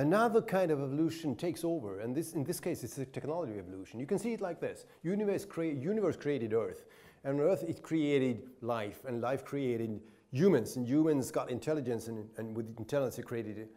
another 0.00 0.40
kind 0.40 0.70
of 0.70 0.80
evolution 0.80 1.36
takes 1.36 1.62
over. 1.62 2.00
And 2.00 2.14
this, 2.14 2.32
in 2.32 2.42
this 2.42 2.58
case, 2.58 2.82
it's 2.82 2.96
a 2.98 3.04
technology 3.04 3.58
evolution. 3.58 4.00
You 4.00 4.06
can 4.06 4.18
see 4.18 4.32
it 4.32 4.40
like 4.40 4.60
this. 4.60 4.86
Universe, 5.02 5.44
crea 5.44 5.74
universe 5.74 6.16
created 6.16 6.54
Earth. 6.54 6.84
And 7.24 7.38
Earth, 7.40 7.62
it 7.68 7.82
created 7.82 8.48
life. 8.62 9.04
And 9.06 9.20
life 9.20 9.44
created 9.44 10.00
humans. 10.32 10.76
And 10.76 10.86
humans 10.86 11.30
got 11.30 11.50
intelligence. 11.50 12.08
And, 12.08 12.28
and 12.38 12.56
with 12.56 12.66
intelligence, 12.78 13.18
it 13.18 13.26
created 13.26 13.68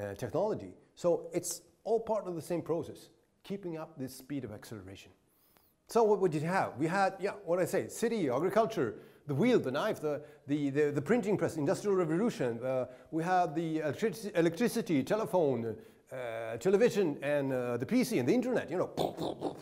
uh, 0.00 0.14
technology. 0.14 0.72
So 0.94 1.28
it's 1.32 1.62
all 1.84 2.00
part 2.00 2.26
of 2.26 2.36
the 2.36 2.42
same 2.42 2.62
process, 2.62 3.10
keeping 3.42 3.76
up 3.76 3.98
this 3.98 4.14
speed 4.14 4.44
of 4.44 4.52
acceleration. 4.52 5.10
So 5.88 6.04
what 6.04 6.20
we 6.20 6.28
did 6.28 6.42
have? 6.42 6.76
We 6.78 6.86
had, 6.86 7.14
yeah, 7.20 7.32
what 7.44 7.58
I 7.58 7.64
say, 7.64 7.88
city, 7.88 8.28
agriculture, 8.28 8.98
the 9.26 9.34
wheel, 9.34 9.58
the 9.58 9.70
knife, 9.70 10.00
the, 10.00 10.22
the, 10.46 10.70
the, 10.70 10.90
the 10.90 11.02
printing 11.02 11.36
press, 11.36 11.56
industrial 11.56 11.96
revolution. 11.96 12.62
Uh, 12.62 12.86
we 13.10 13.22
had 13.22 13.54
the 13.54 13.78
electric 13.78 14.14
electricity, 14.34 15.02
telephone, 15.02 15.76
uh, 16.12 16.56
television, 16.58 17.18
and 17.22 17.52
uh, 17.52 17.76
the 17.76 17.86
PC 17.86 18.18
and 18.20 18.28
the 18.28 18.34
internet, 18.34 18.70
you 18.70 18.78
know. 18.78 19.56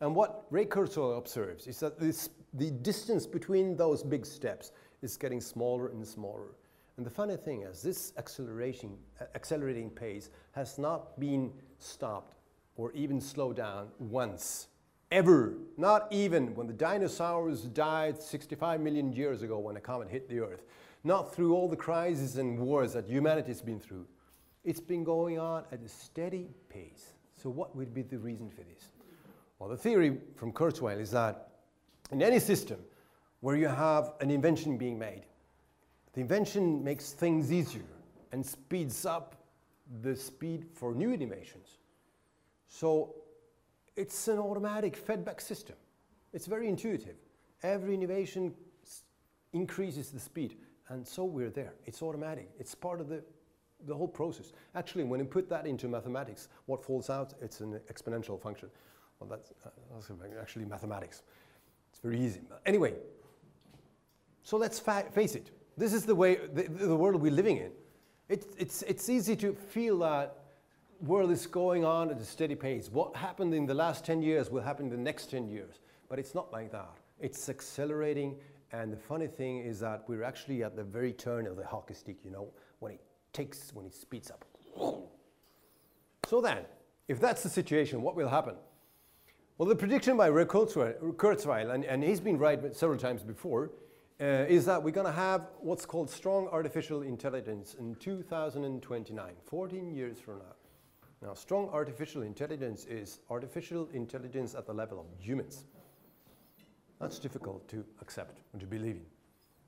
And 0.00 0.14
what 0.14 0.46
Ray 0.50 0.64
Kurzweil 0.64 1.18
observes 1.18 1.66
is 1.66 1.80
that 1.80 1.98
this, 1.98 2.30
the 2.54 2.70
distance 2.70 3.26
between 3.26 3.76
those 3.76 4.02
big 4.02 4.24
steps 4.24 4.72
is 5.02 5.16
getting 5.16 5.40
smaller 5.40 5.88
and 5.88 6.06
smaller. 6.06 6.54
And 6.96 7.06
the 7.06 7.10
funny 7.10 7.36
thing 7.36 7.62
is 7.62 7.82
this 7.82 8.12
acceleration, 8.16 8.96
accelerating 9.34 9.90
pace 9.90 10.30
has 10.52 10.78
not 10.78 11.18
been 11.20 11.52
stopped 11.78 12.34
or 12.76 12.92
even 12.92 13.20
slowed 13.20 13.56
down 13.56 13.88
once 13.98 14.68
ever, 15.10 15.54
not 15.76 16.06
even 16.10 16.54
when 16.54 16.66
the 16.66 16.72
dinosaurs 16.72 17.62
died 17.62 18.20
65 18.20 18.80
million 18.80 19.12
years 19.12 19.42
ago 19.42 19.58
when 19.58 19.76
a 19.76 19.80
comet 19.80 20.08
hit 20.08 20.28
the 20.28 20.40
Earth, 20.40 20.62
not 21.04 21.34
through 21.34 21.54
all 21.54 21.68
the 21.68 21.76
crises 21.76 22.36
and 22.36 22.58
wars 22.58 22.92
that 22.92 23.06
humanity's 23.06 23.62
been 23.62 23.80
through. 23.80 24.06
It's 24.64 24.80
been 24.80 25.04
going 25.04 25.38
on 25.38 25.64
at 25.72 25.80
a 25.82 25.88
steady 25.88 26.48
pace. 26.68 27.14
So 27.36 27.48
what 27.48 27.74
would 27.76 27.94
be 27.94 28.02
the 28.02 28.18
reason 28.18 28.50
for 28.50 28.62
this? 28.62 28.90
Well, 29.58 29.68
the 29.68 29.76
theory 29.76 30.18
from 30.36 30.52
Kurzweil 30.52 31.00
is 31.00 31.10
that 31.12 31.48
in 32.10 32.22
any 32.22 32.38
system 32.38 32.78
where 33.40 33.56
you 33.56 33.68
have 33.68 34.12
an 34.20 34.30
invention 34.30 34.76
being 34.76 34.98
made, 34.98 35.22
the 36.12 36.20
invention 36.20 36.82
makes 36.82 37.12
things 37.12 37.52
easier 37.52 37.82
and 38.32 38.44
speeds 38.44 39.06
up 39.06 39.36
the 40.02 40.14
speed 40.14 40.66
for 40.74 40.94
new 40.94 41.12
innovations. 41.12 41.78
So 42.66 43.14
it's 43.98 44.28
an 44.28 44.38
automatic 44.38 44.96
feedback 44.96 45.40
system. 45.40 45.76
It's 46.32 46.46
very 46.46 46.68
intuitive. 46.68 47.16
Every 47.62 47.94
innovation 47.94 48.54
increases 49.52 50.10
the 50.10 50.20
speed, 50.20 50.56
and 50.88 51.06
so 51.06 51.24
we're 51.24 51.50
there. 51.50 51.74
It's 51.84 52.00
automatic. 52.02 52.48
It's 52.60 52.74
part 52.74 53.00
of 53.00 53.08
the, 53.08 53.24
the 53.86 53.94
whole 53.94 54.06
process. 54.06 54.52
Actually, 54.76 55.04
when 55.04 55.18
you 55.18 55.26
put 55.26 55.48
that 55.48 55.66
into 55.66 55.88
mathematics, 55.88 56.48
what 56.66 56.84
falls 56.84 57.10
out, 57.10 57.34
it's 57.42 57.60
an 57.60 57.80
exponential 57.92 58.40
function. 58.40 58.70
Well, 59.18 59.28
that's, 59.28 59.50
uh, 59.66 59.70
that's 59.92 60.10
actually 60.40 60.66
mathematics. 60.66 61.22
It's 61.90 61.98
very 61.98 62.20
easy. 62.20 62.42
Anyway, 62.66 62.94
so 64.44 64.56
let's 64.56 64.78
face 64.78 65.34
it. 65.34 65.50
This 65.76 65.92
is 65.92 66.04
the 66.04 66.14
way, 66.14 66.36
the, 66.52 66.62
the 66.62 66.96
world 66.96 67.20
we're 67.20 67.32
living 67.32 67.56
in. 67.56 67.72
It, 68.28 68.46
it's, 68.58 68.82
it's 68.82 69.08
easy 69.08 69.34
to 69.36 69.54
feel 69.54 69.98
that 70.00 70.37
world 71.00 71.30
is 71.30 71.46
going 71.46 71.84
on 71.84 72.10
at 72.10 72.18
a 72.18 72.24
steady 72.24 72.54
pace. 72.54 72.90
What 72.90 73.14
happened 73.16 73.54
in 73.54 73.66
the 73.66 73.74
last 73.74 74.04
10 74.04 74.22
years 74.22 74.50
will 74.50 74.62
happen 74.62 74.86
in 74.86 74.90
the 74.90 74.96
next 74.96 75.30
10 75.30 75.48
years. 75.48 75.80
But 76.08 76.18
it's 76.18 76.34
not 76.34 76.52
like 76.52 76.72
that. 76.72 76.90
It's 77.20 77.48
accelerating. 77.48 78.36
And 78.72 78.92
the 78.92 78.96
funny 78.96 79.26
thing 79.26 79.58
is 79.58 79.80
that 79.80 80.04
we're 80.08 80.24
actually 80.24 80.62
at 80.62 80.76
the 80.76 80.84
very 80.84 81.12
turn 81.12 81.46
of 81.46 81.56
the 81.56 81.66
hockey 81.66 81.94
stick, 81.94 82.16
you 82.24 82.30
know, 82.30 82.48
when 82.80 82.92
it 82.92 83.00
takes, 83.32 83.72
when 83.74 83.86
it 83.86 83.94
speeds 83.94 84.30
up. 84.30 84.44
So 86.26 86.40
then, 86.40 86.64
if 87.08 87.20
that's 87.20 87.42
the 87.42 87.48
situation, 87.48 88.02
what 88.02 88.14
will 88.14 88.28
happen? 88.28 88.54
Well, 89.56 89.68
the 89.68 89.76
prediction 89.76 90.16
by 90.16 90.26
Ray 90.26 90.44
Kurzweil, 90.44 91.74
and, 91.74 91.84
and 91.84 92.04
he's 92.04 92.20
been 92.20 92.38
right 92.38 92.76
several 92.76 92.98
times 92.98 93.22
before, 93.22 93.70
uh, 94.20 94.24
is 94.48 94.64
that 94.66 94.82
we're 94.82 94.90
going 94.90 95.06
to 95.06 95.12
have 95.12 95.48
what's 95.60 95.86
called 95.86 96.10
strong 96.10 96.48
artificial 96.48 97.02
intelligence 97.02 97.74
in 97.78 97.94
2029, 97.96 99.32
14 99.46 99.90
years 99.90 100.20
from 100.20 100.38
now. 100.38 100.57
Now, 101.22 101.34
strong 101.34 101.68
artificial 101.70 102.22
intelligence 102.22 102.84
is 102.84 103.20
artificial 103.28 103.88
intelligence 103.92 104.54
at 104.54 104.66
the 104.66 104.72
level 104.72 105.00
of 105.00 105.06
humans. 105.18 105.64
That's 107.00 107.18
difficult 107.18 107.68
to 107.68 107.84
accept 108.00 108.40
and 108.52 108.60
to 108.60 108.66
believe 108.66 108.96
in. 108.96 109.06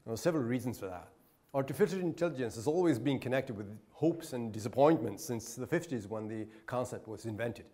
There 0.04 0.14
are 0.14 0.16
several 0.16 0.44
reasons 0.44 0.78
for 0.78 0.86
that. 0.86 1.08
Artificial 1.52 1.98
intelligence 1.98 2.54
has 2.54 2.68
always 2.68 2.98
been 2.98 3.18
connected 3.18 3.56
with 3.56 3.66
hopes 3.90 4.32
and 4.32 4.52
disappointments 4.52 5.24
since 5.24 5.56
the 5.56 5.66
50s 5.66 6.06
when 6.06 6.28
the 6.28 6.46
concept 6.66 7.08
was 7.08 7.24
invented. 7.24 7.66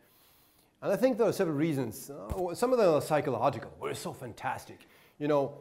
And 0.80 0.92
I 0.92 0.97
think 0.97 1.18
there 1.18 1.26
are 1.26 1.33
several 1.33 1.56
reasons. 1.56 2.11
Uh, 2.11 2.54
some 2.54 2.73
of 2.73 2.78
them 2.78 2.95
are 2.95 3.02
psychological. 3.02 3.73
We're 3.78 3.95
so 3.95 4.12
fantastic. 4.12 4.87
You 5.18 5.28
know, 5.28 5.59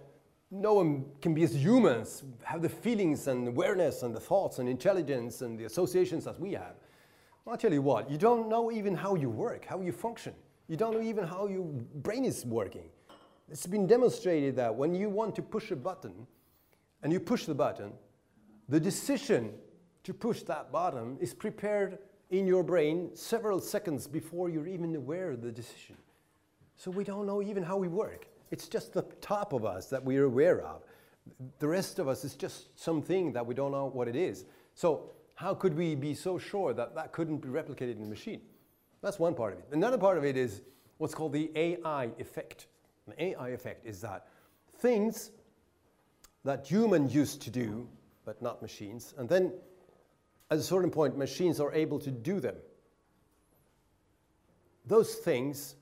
no 0.51 0.73
one 0.73 1.05
can 1.21 1.33
be 1.33 1.43
as 1.43 1.55
humans, 1.55 2.23
have 2.43 2.61
the 2.61 2.69
feelings 2.69 3.27
and 3.27 3.47
awareness 3.47 4.03
and 4.03 4.15
the 4.15 4.19
thoughts 4.19 4.59
and 4.59 4.69
intelligence 4.69 5.41
and 5.41 5.57
the 5.57 5.65
associations 5.65 6.27
as 6.27 6.39
we 6.39 6.53
have. 6.53 6.75
I'll 7.47 7.57
tell 7.57 7.73
you 7.73 7.81
what, 7.81 8.09
you 8.09 8.17
don't 8.17 8.49
know 8.49 8.71
even 8.71 8.95
how 8.95 9.15
you 9.15 9.29
work, 9.29 9.65
how 9.65 9.79
you 9.79 9.91
function. 9.91 10.33
You 10.67 10.77
don't 10.77 10.95
know 10.95 11.01
even 11.01 11.25
how 11.25 11.47
your 11.47 11.63
brain 11.63 12.25
is 12.25 12.43
working. 12.43 12.89
It's 13.51 13.67
been 13.67 13.85
demonstrated 13.85 14.55
that 14.55 14.73
when 14.73 14.95
you 14.95 15.09
want 15.09 15.35
to 15.35 15.43
push 15.43 15.69
a 15.69 15.75
button 15.75 16.25
and 17.03 17.13
you 17.13 17.19
push 17.19 17.45
the 17.45 17.53
button, 17.53 17.93
the 18.67 18.79
decision 18.79 19.53
to 20.03 20.13
push 20.13 20.41
that 20.43 20.71
button 20.71 21.17
is 21.19 21.35
prepared 21.35 21.99
in 22.31 22.47
your 22.47 22.63
brain 22.63 23.11
several 23.13 23.59
seconds 23.59 24.07
before 24.07 24.49
you're 24.49 24.67
even 24.67 24.95
aware 24.95 25.31
of 25.31 25.43
the 25.43 25.51
decision. 25.51 25.95
So 26.77 26.89
we 26.89 27.03
don't 27.03 27.27
know 27.27 27.43
even 27.43 27.61
how 27.61 27.77
we 27.77 27.87
work. 27.87 28.27
It's 28.49 28.67
just 28.67 28.91
the 28.91 29.03
top 29.21 29.53
of 29.53 29.65
us 29.65 29.87
that 29.91 30.03
we're 30.03 30.25
aware 30.25 30.61
of. 30.61 30.81
The 31.59 31.67
rest 31.67 31.99
of 31.99 32.07
us 32.07 32.23
is 32.23 32.35
just 32.35 32.77
something 32.79 33.33
that 33.33 33.45
we 33.45 33.53
don't 33.53 33.71
know 33.71 33.85
what 33.85 34.07
it 34.07 34.15
is. 34.15 34.45
So 34.73 35.11
how 35.35 35.53
could 35.53 35.75
we 35.77 35.95
be 35.95 36.13
so 36.13 36.37
sure 36.37 36.73
that 36.73 36.95
that 36.95 37.11
couldn't 37.11 37.37
be 37.37 37.49
replicated 37.49 37.97
in 37.97 38.03
a 38.03 38.07
machine? 38.07 38.41
That's 39.01 39.19
one 39.19 39.35
part 39.35 39.53
of 39.53 39.59
it. 39.59 39.65
Another 39.71 39.97
part 39.97 40.17
of 40.17 40.25
it 40.25 40.37
is 40.37 40.61
what's 40.97 41.13
called 41.13 41.33
the 41.33 41.51
AI 41.55 42.09
effect. 42.19 42.67
The 43.07 43.21
AI 43.23 43.49
effect 43.49 43.85
is 43.85 44.01
that 44.01 44.27
things 44.79 45.31
that 46.43 46.65
humans 46.65 47.13
used 47.13 47.41
to 47.43 47.49
do, 47.49 47.87
but 48.23 48.41
not 48.41 48.61
machines, 48.61 49.13
and 49.17 49.29
then 49.29 49.51
at 50.51 50.59
a 50.59 50.63
certain 50.63 50.91
point, 50.91 51.17
machines 51.17 51.59
are 51.59 51.73
able 51.73 51.99
to 51.99 52.11
do 52.11 52.39
them. 52.39 52.55
Those 54.85 55.15
things, 55.15 55.75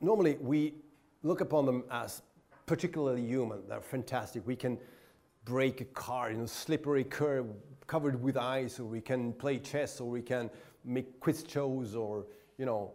normally 0.00 0.38
we 0.40 0.74
look 1.22 1.40
upon 1.40 1.66
them 1.66 1.84
as 1.90 2.22
particularly 2.66 3.22
human. 3.22 3.60
They're 3.68 3.82
fantastic. 3.82 4.46
We 4.46 4.56
can 4.56 4.78
brake 5.44 5.82
a 5.82 5.84
car 5.84 6.30
in 6.30 6.40
a 6.40 6.48
slippery 6.48 7.04
curve 7.04 7.46
covered 7.86 8.22
with 8.22 8.36
ice, 8.36 8.80
or 8.80 8.84
we 8.84 9.00
can 9.00 9.32
play 9.32 9.58
chess, 9.58 10.00
or 10.00 10.08
we 10.08 10.22
can 10.22 10.50
make 10.84 11.20
quiz 11.20 11.44
shows, 11.46 11.94
or 11.94 12.26
you 12.58 12.66
know, 12.66 12.92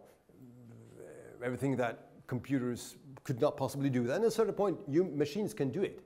everything 1.44 1.76
that 1.76 2.08
computers 2.26 2.96
could 3.24 3.40
not 3.40 3.56
possibly 3.56 3.90
do. 3.90 4.02
And 4.02 4.10
at 4.10 4.24
a 4.24 4.30
certain 4.30 4.54
point, 4.54 4.78
you, 4.88 5.04
machines 5.04 5.52
can 5.52 5.70
do 5.70 5.82
it. 5.82 6.00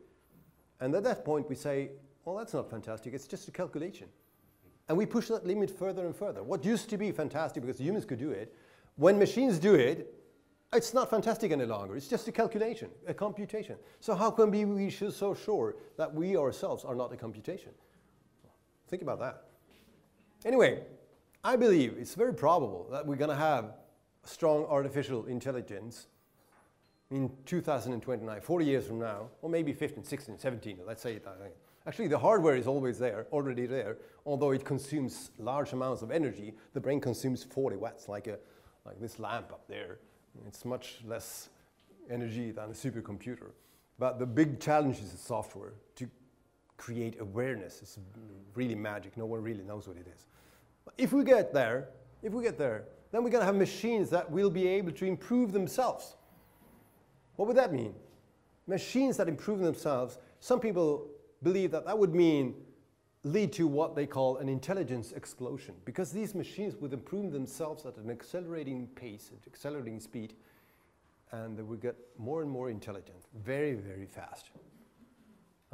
And 0.80 0.94
at 0.94 1.04
that 1.04 1.24
point, 1.24 1.48
we 1.48 1.54
say, 1.54 1.90
well, 2.24 2.36
that's 2.36 2.54
not 2.54 2.70
fantastic. 2.70 3.14
It's 3.14 3.26
just 3.26 3.48
a 3.48 3.50
calculation. 3.50 4.08
And 4.88 4.98
we 4.98 5.06
push 5.06 5.28
that 5.28 5.46
limit 5.46 5.70
further 5.70 6.06
and 6.06 6.14
further. 6.14 6.42
What 6.42 6.64
used 6.64 6.90
to 6.90 6.98
be 6.98 7.10
fantastic 7.12 7.62
because 7.62 7.80
humans 7.80 8.04
could 8.04 8.18
do 8.18 8.30
it, 8.30 8.54
when 8.96 9.18
machines 9.18 9.58
do 9.58 9.74
it, 9.74 10.14
it's 10.72 10.92
not 10.92 11.08
fantastic 11.08 11.52
any 11.52 11.64
longer. 11.64 11.96
It's 11.96 12.08
just 12.08 12.26
a 12.28 12.32
calculation, 12.32 12.90
a 13.06 13.14
computation. 13.14 13.76
So 14.00 14.14
how 14.14 14.30
can 14.30 14.50
we 14.50 14.64
be 14.64 14.90
so 14.90 15.34
sure 15.34 15.76
that 15.96 16.12
we 16.12 16.36
ourselves 16.36 16.84
are 16.84 16.94
not 16.94 17.12
a 17.12 17.16
computation? 17.16 17.70
Think 18.94 19.02
about 19.02 19.18
that. 19.18 19.42
Anyway, 20.44 20.84
I 21.42 21.56
believe 21.56 21.96
it's 21.98 22.14
very 22.14 22.32
probable 22.32 22.86
that 22.92 23.04
we're 23.04 23.16
going 23.16 23.28
to 23.28 23.34
have 23.34 23.72
strong 24.22 24.66
artificial 24.66 25.26
intelligence 25.26 26.06
in 27.10 27.28
2029, 27.44 28.40
40 28.40 28.64
years 28.64 28.86
from 28.86 29.00
now, 29.00 29.30
or 29.42 29.50
maybe 29.50 29.72
15, 29.72 30.04
16, 30.04 30.38
17, 30.38 30.78
let's 30.86 31.02
say 31.02 31.18
that. 31.18 31.56
Actually, 31.88 32.06
the 32.06 32.16
hardware 32.16 32.54
is 32.54 32.68
always 32.68 32.96
there, 32.96 33.26
already 33.32 33.66
there, 33.66 33.96
although 34.26 34.52
it 34.52 34.64
consumes 34.64 35.32
large 35.40 35.72
amounts 35.72 36.02
of 36.02 36.12
energy. 36.12 36.54
The 36.72 36.80
brain 36.80 37.00
consumes 37.00 37.42
40 37.42 37.74
watts, 37.74 38.08
like, 38.08 38.28
a, 38.28 38.38
like 38.86 39.00
this 39.00 39.18
lamp 39.18 39.50
up 39.50 39.66
there. 39.66 39.98
It's 40.46 40.64
much 40.64 41.00
less 41.04 41.48
energy 42.08 42.52
than 42.52 42.70
a 42.70 42.74
supercomputer. 42.74 43.50
But 43.98 44.20
the 44.20 44.26
big 44.26 44.60
challenge 44.60 45.00
is 45.00 45.10
the 45.10 45.18
software 45.18 45.72
to 45.96 46.08
create 46.76 47.20
awareness. 47.20 47.80
It's 47.82 47.98
really 48.54 48.74
magic. 48.74 49.16
No 49.16 49.26
one 49.26 49.42
really 49.42 49.62
knows 49.62 49.88
what 49.88 49.96
it 49.96 50.06
is. 50.14 50.26
But 50.84 50.94
if 50.98 51.12
we 51.12 51.24
get 51.24 51.52
there, 51.52 51.88
if 52.22 52.32
we 52.32 52.42
get 52.42 52.58
there, 52.58 52.84
then 53.10 53.22
we're 53.22 53.30
going 53.30 53.42
to 53.42 53.46
have 53.46 53.54
machines 53.54 54.10
that 54.10 54.30
will 54.30 54.50
be 54.50 54.66
able 54.66 54.92
to 54.92 55.04
improve 55.04 55.52
themselves. 55.52 56.16
What 57.36 57.48
would 57.48 57.56
that 57.56 57.72
mean? 57.72 57.94
Machines 58.66 59.16
that 59.18 59.28
improve 59.28 59.60
themselves, 59.60 60.18
some 60.40 60.58
people 60.58 61.08
believe 61.42 61.70
that 61.70 61.84
that 61.84 61.96
would 61.98 62.14
mean 62.14 62.54
lead 63.22 63.52
to 63.52 63.66
what 63.66 63.94
they 63.94 64.06
call 64.06 64.36
an 64.38 64.48
intelligence 64.48 65.12
explosion 65.12 65.74
because 65.84 66.12
these 66.12 66.34
machines 66.34 66.76
would 66.76 66.92
improve 66.92 67.32
themselves 67.32 67.86
at 67.86 67.96
an 67.96 68.10
accelerating 68.10 68.86
pace, 68.94 69.30
at 69.32 69.46
accelerating 69.46 69.98
speed, 69.98 70.34
and 71.32 71.56
they 71.56 71.62
would 71.62 71.80
get 71.80 71.96
more 72.18 72.42
and 72.42 72.50
more 72.50 72.70
intelligent 72.70 73.24
very, 73.44 73.74
very 73.74 74.06
fast. 74.06 74.50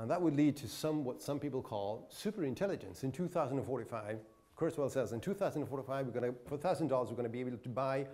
And 0.00 0.10
that 0.10 0.20
would 0.20 0.34
lead 0.34 0.56
to 0.56 0.68
some, 0.68 1.04
what 1.04 1.20
some 1.20 1.38
people 1.38 1.60
call 1.60 2.08
superintelligence. 2.10 3.04
In 3.04 3.12
2045, 3.12 4.18
Kurzweil 4.56 4.90
says, 4.90 5.12
in 5.12 5.20
2045, 5.20 6.06
we're 6.06 6.12
to, 6.32 6.34
for 6.48 6.56
$1,000, 6.56 6.90
we're 6.90 7.04
going 7.04 7.22
to 7.24 7.28
be 7.28 7.40
able 7.40 7.58
to 7.58 7.68
buy 7.68 8.06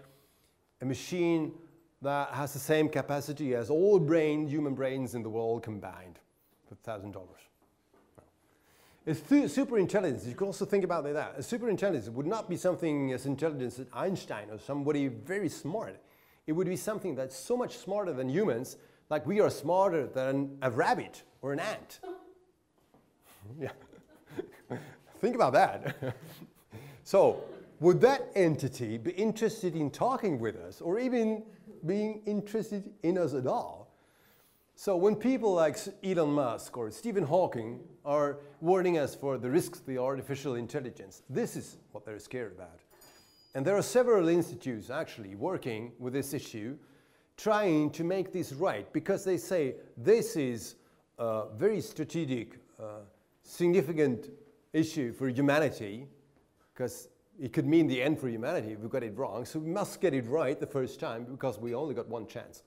a 0.81 0.85
machine 0.85 1.52
that 2.02 2.31
has 2.31 2.52
the 2.52 2.59
same 2.59 2.88
capacity 2.88 3.55
as 3.55 3.71
all 3.71 4.00
brain, 4.00 4.49
human 4.49 4.75
brains 4.75 5.14
in 5.14 5.23
the 5.23 5.28
world 5.28 5.62
combined 5.62 6.19
for 6.69 6.75
$1,000. 6.75 7.14
A 9.07 9.12
superintelligence. 9.12 10.26
you 10.26 10.35
can 10.35 10.49
also 10.49 10.64
think 10.64 10.83
about 10.83 11.05
that. 11.05 11.35
A 11.38 11.43
super 11.43 11.71
intelligence 11.71 12.09
would 12.09 12.26
not 12.26 12.50
be 12.50 12.57
something 12.57 13.12
as 13.12 13.26
intelligent 13.26 13.78
as 13.78 13.87
Einstein 13.93 14.50
or 14.50 14.59
somebody 14.59 15.07
very 15.07 15.49
smart. 15.49 16.00
It 16.49 16.52
would 16.52 16.66
be 16.66 16.76
something 16.76 17.14
that's 17.14 17.37
so 17.37 17.57
much 17.57 17.76
smarter 17.76 18.12
than 18.12 18.28
humans, 18.28 18.76
like 19.09 19.25
we 19.25 19.40
are 19.40 19.50
smarter 19.50 20.09
than 20.09 20.59
a 20.62 20.71
rabbit 20.73 21.23
or 21.46 21.52
an 21.52 21.60
ant. 21.60 22.00
yeah. 23.60 23.70
think 25.20 25.36
about 25.36 25.52
that. 25.52 25.94
so, 27.04 27.44
would 27.78 28.00
that 28.00 28.32
entity 28.34 28.98
be 28.98 29.12
interested 29.12 29.76
in 29.76 29.90
talking 29.90 30.40
with 30.40 30.56
us 30.56 30.80
or 30.80 30.98
even 30.98 31.44
being 31.84 32.20
interested 32.26 32.90
in 33.04 33.16
us 33.16 33.32
at 33.32 33.46
all? 33.46 33.92
So 34.74 34.96
when 34.96 35.14
people 35.14 35.54
like 35.54 35.78
Elon 36.02 36.30
Musk 36.30 36.76
or 36.76 36.90
Stephen 36.90 37.22
Hawking 37.22 37.80
are 38.04 38.38
warning 38.60 38.98
us 38.98 39.14
for 39.14 39.38
the 39.38 39.48
risks 39.48 39.78
of 39.78 39.86
the 39.86 39.98
artificial 39.98 40.56
intelligence, 40.56 41.22
this 41.30 41.54
is 41.54 41.78
what 41.92 42.04
they're 42.04 42.18
scared 42.18 42.52
about. 42.52 42.80
And 43.54 43.64
there 43.64 43.76
are 43.76 43.82
several 43.82 44.28
institutes 44.28 44.90
actually 44.90 45.34
working 45.36 45.92
with 45.98 46.12
this 46.12 46.34
issue, 46.34 46.76
trying 47.36 47.90
to 47.90 48.04
make 48.04 48.32
this 48.32 48.52
right, 48.52 48.92
because 48.92 49.24
they 49.24 49.36
say 49.36 49.76
this 49.96 50.36
is 50.36 50.74
a 51.18 51.44
very 51.56 51.80
strategic, 51.80 52.58
uh, 52.80 53.00
significant 53.42 54.30
issue 54.73 55.12
for 55.12 55.28
humanity, 55.28 56.06
because 56.75 57.08
it 57.40 57.52
could 57.52 57.66
mean 57.66 57.87
the 57.87 58.02
end 58.02 58.18
for 58.18 58.28
humanity 58.28 58.73
if 58.73 58.80
we 58.80 58.88
got 58.88 59.02
it 59.02 59.16
wrong. 59.16 59.44
So 59.44 59.58
we 59.58 59.70
must 59.70 60.00
get 60.00 60.14
it 60.14 60.26
right 60.26 60.58
the 60.58 60.66
first 60.66 61.00
time 61.00 61.25
because 61.25 61.58
we 61.58 61.75
only 61.75 61.94
got 61.94 62.08
one 62.08 62.26
chance. 62.26 62.62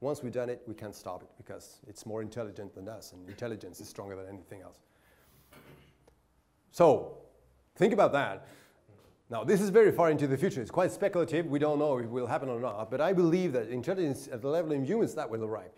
Once 0.00 0.22
we've 0.22 0.32
done 0.32 0.50
it, 0.50 0.62
we 0.66 0.74
can't 0.74 0.94
stop 0.94 1.22
it 1.22 1.30
because 1.36 1.80
it's 1.86 2.04
more 2.04 2.22
intelligent 2.22 2.74
than 2.74 2.88
us, 2.88 3.12
and 3.12 3.28
intelligence 3.28 3.80
is 3.80 3.88
stronger 3.88 4.14
than 4.14 4.26
anything 4.26 4.60
else. 4.60 4.80
So, 6.70 7.18
think 7.76 7.94
about 7.94 8.12
that. 8.12 8.46
Now, 9.30 9.42
this 9.42 9.60
is 9.60 9.70
very 9.70 9.90
far 9.90 10.10
into 10.10 10.26
the 10.26 10.36
future. 10.36 10.60
It's 10.60 10.70
quite 10.70 10.92
speculative. 10.92 11.46
We 11.46 11.58
don't 11.58 11.78
know 11.78 11.98
if 11.98 12.04
it 12.04 12.10
will 12.10 12.26
happen 12.26 12.48
or 12.48 12.60
not. 12.60 12.90
But 12.90 13.00
I 13.00 13.12
believe 13.12 13.52
that 13.54 13.68
intelligence 13.68 14.28
at 14.30 14.40
the 14.40 14.48
level 14.48 14.72
of 14.72 14.86
humans, 14.86 15.14
that 15.14 15.28
will 15.28 15.42
arrive. 15.42 15.70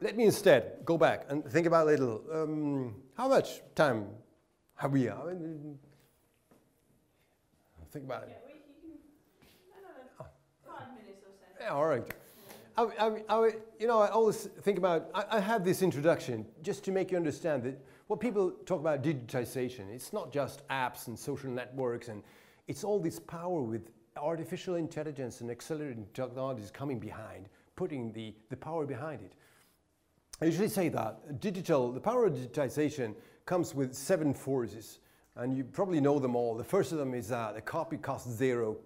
Let 0.00 0.16
me 0.16 0.24
instead 0.24 0.80
go 0.84 0.98
back 0.98 1.24
and 1.28 1.44
think 1.44 1.66
about 1.66 1.86
a 1.86 1.90
little. 1.90 2.22
Um, 2.32 2.96
how 3.16 3.28
much 3.28 3.62
time 3.74 4.06
have 4.74 4.92
we? 4.92 5.08
I 5.08 5.24
mean, 5.24 5.78
think 7.90 8.04
about 8.04 8.24
it. 8.24 8.28
Yeah, 8.30 8.36
we, 8.46 8.88
you 8.88 8.98
can, 9.40 9.48
I 9.72 9.80
don't 9.80 9.96
know, 10.18 10.26
five 10.66 10.88
minutes 10.98 11.22
or 11.24 11.32
so. 11.32 11.64
Yeah, 11.64 11.70
all 11.70 11.86
right. 11.86 12.04
I, 12.76 12.82
I, 12.82 13.22
I, 13.34 13.52
you 13.78 13.86
know, 13.86 14.00
I 14.00 14.08
always 14.08 14.48
think 14.60 14.76
about, 14.76 15.08
I, 15.14 15.24
I, 15.38 15.40
have 15.40 15.64
this 15.64 15.80
introduction 15.80 16.44
just 16.62 16.84
to 16.84 16.92
make 16.92 17.10
you 17.10 17.16
understand 17.16 17.62
that 17.62 17.82
when 18.08 18.18
people 18.18 18.50
talk 18.66 18.80
about 18.80 19.02
digitization, 19.02 19.88
it's 19.88 20.12
not 20.12 20.30
just 20.30 20.68
apps 20.68 21.06
and 21.06 21.18
social 21.18 21.48
networks, 21.48 22.08
and 22.08 22.22
it's 22.68 22.84
all 22.84 22.98
this 22.98 23.18
power 23.18 23.62
with 23.62 23.88
artificial 24.18 24.74
intelligence 24.74 25.40
and 25.40 25.50
accelerating 25.50 26.06
technologies 26.12 26.70
coming 26.70 26.98
behind, 26.98 27.48
putting 27.76 28.12
the, 28.12 28.34
the 28.50 28.56
power 28.56 28.84
behind 28.84 29.22
it. 29.22 29.32
I 30.40 30.44
usually 30.44 30.68
say 30.68 30.90
that 30.90 31.40
digital, 31.40 31.92
the 31.92 32.00
power 32.00 32.26
of 32.26 32.34
digitization 32.34 33.14
comes 33.46 33.74
with 33.74 33.94
seven 33.94 34.34
forces, 34.34 34.98
and 35.34 35.56
you 35.56 35.64
probably 35.64 36.00
know 36.00 36.18
them 36.18 36.36
all. 36.36 36.54
The 36.54 36.64
first 36.64 36.92
of 36.92 36.98
them 36.98 37.14
is 37.14 37.28
that 37.28 37.56
a 37.56 37.60
copy 37.60 37.96
costs 37.96 38.30
zero 38.30 38.76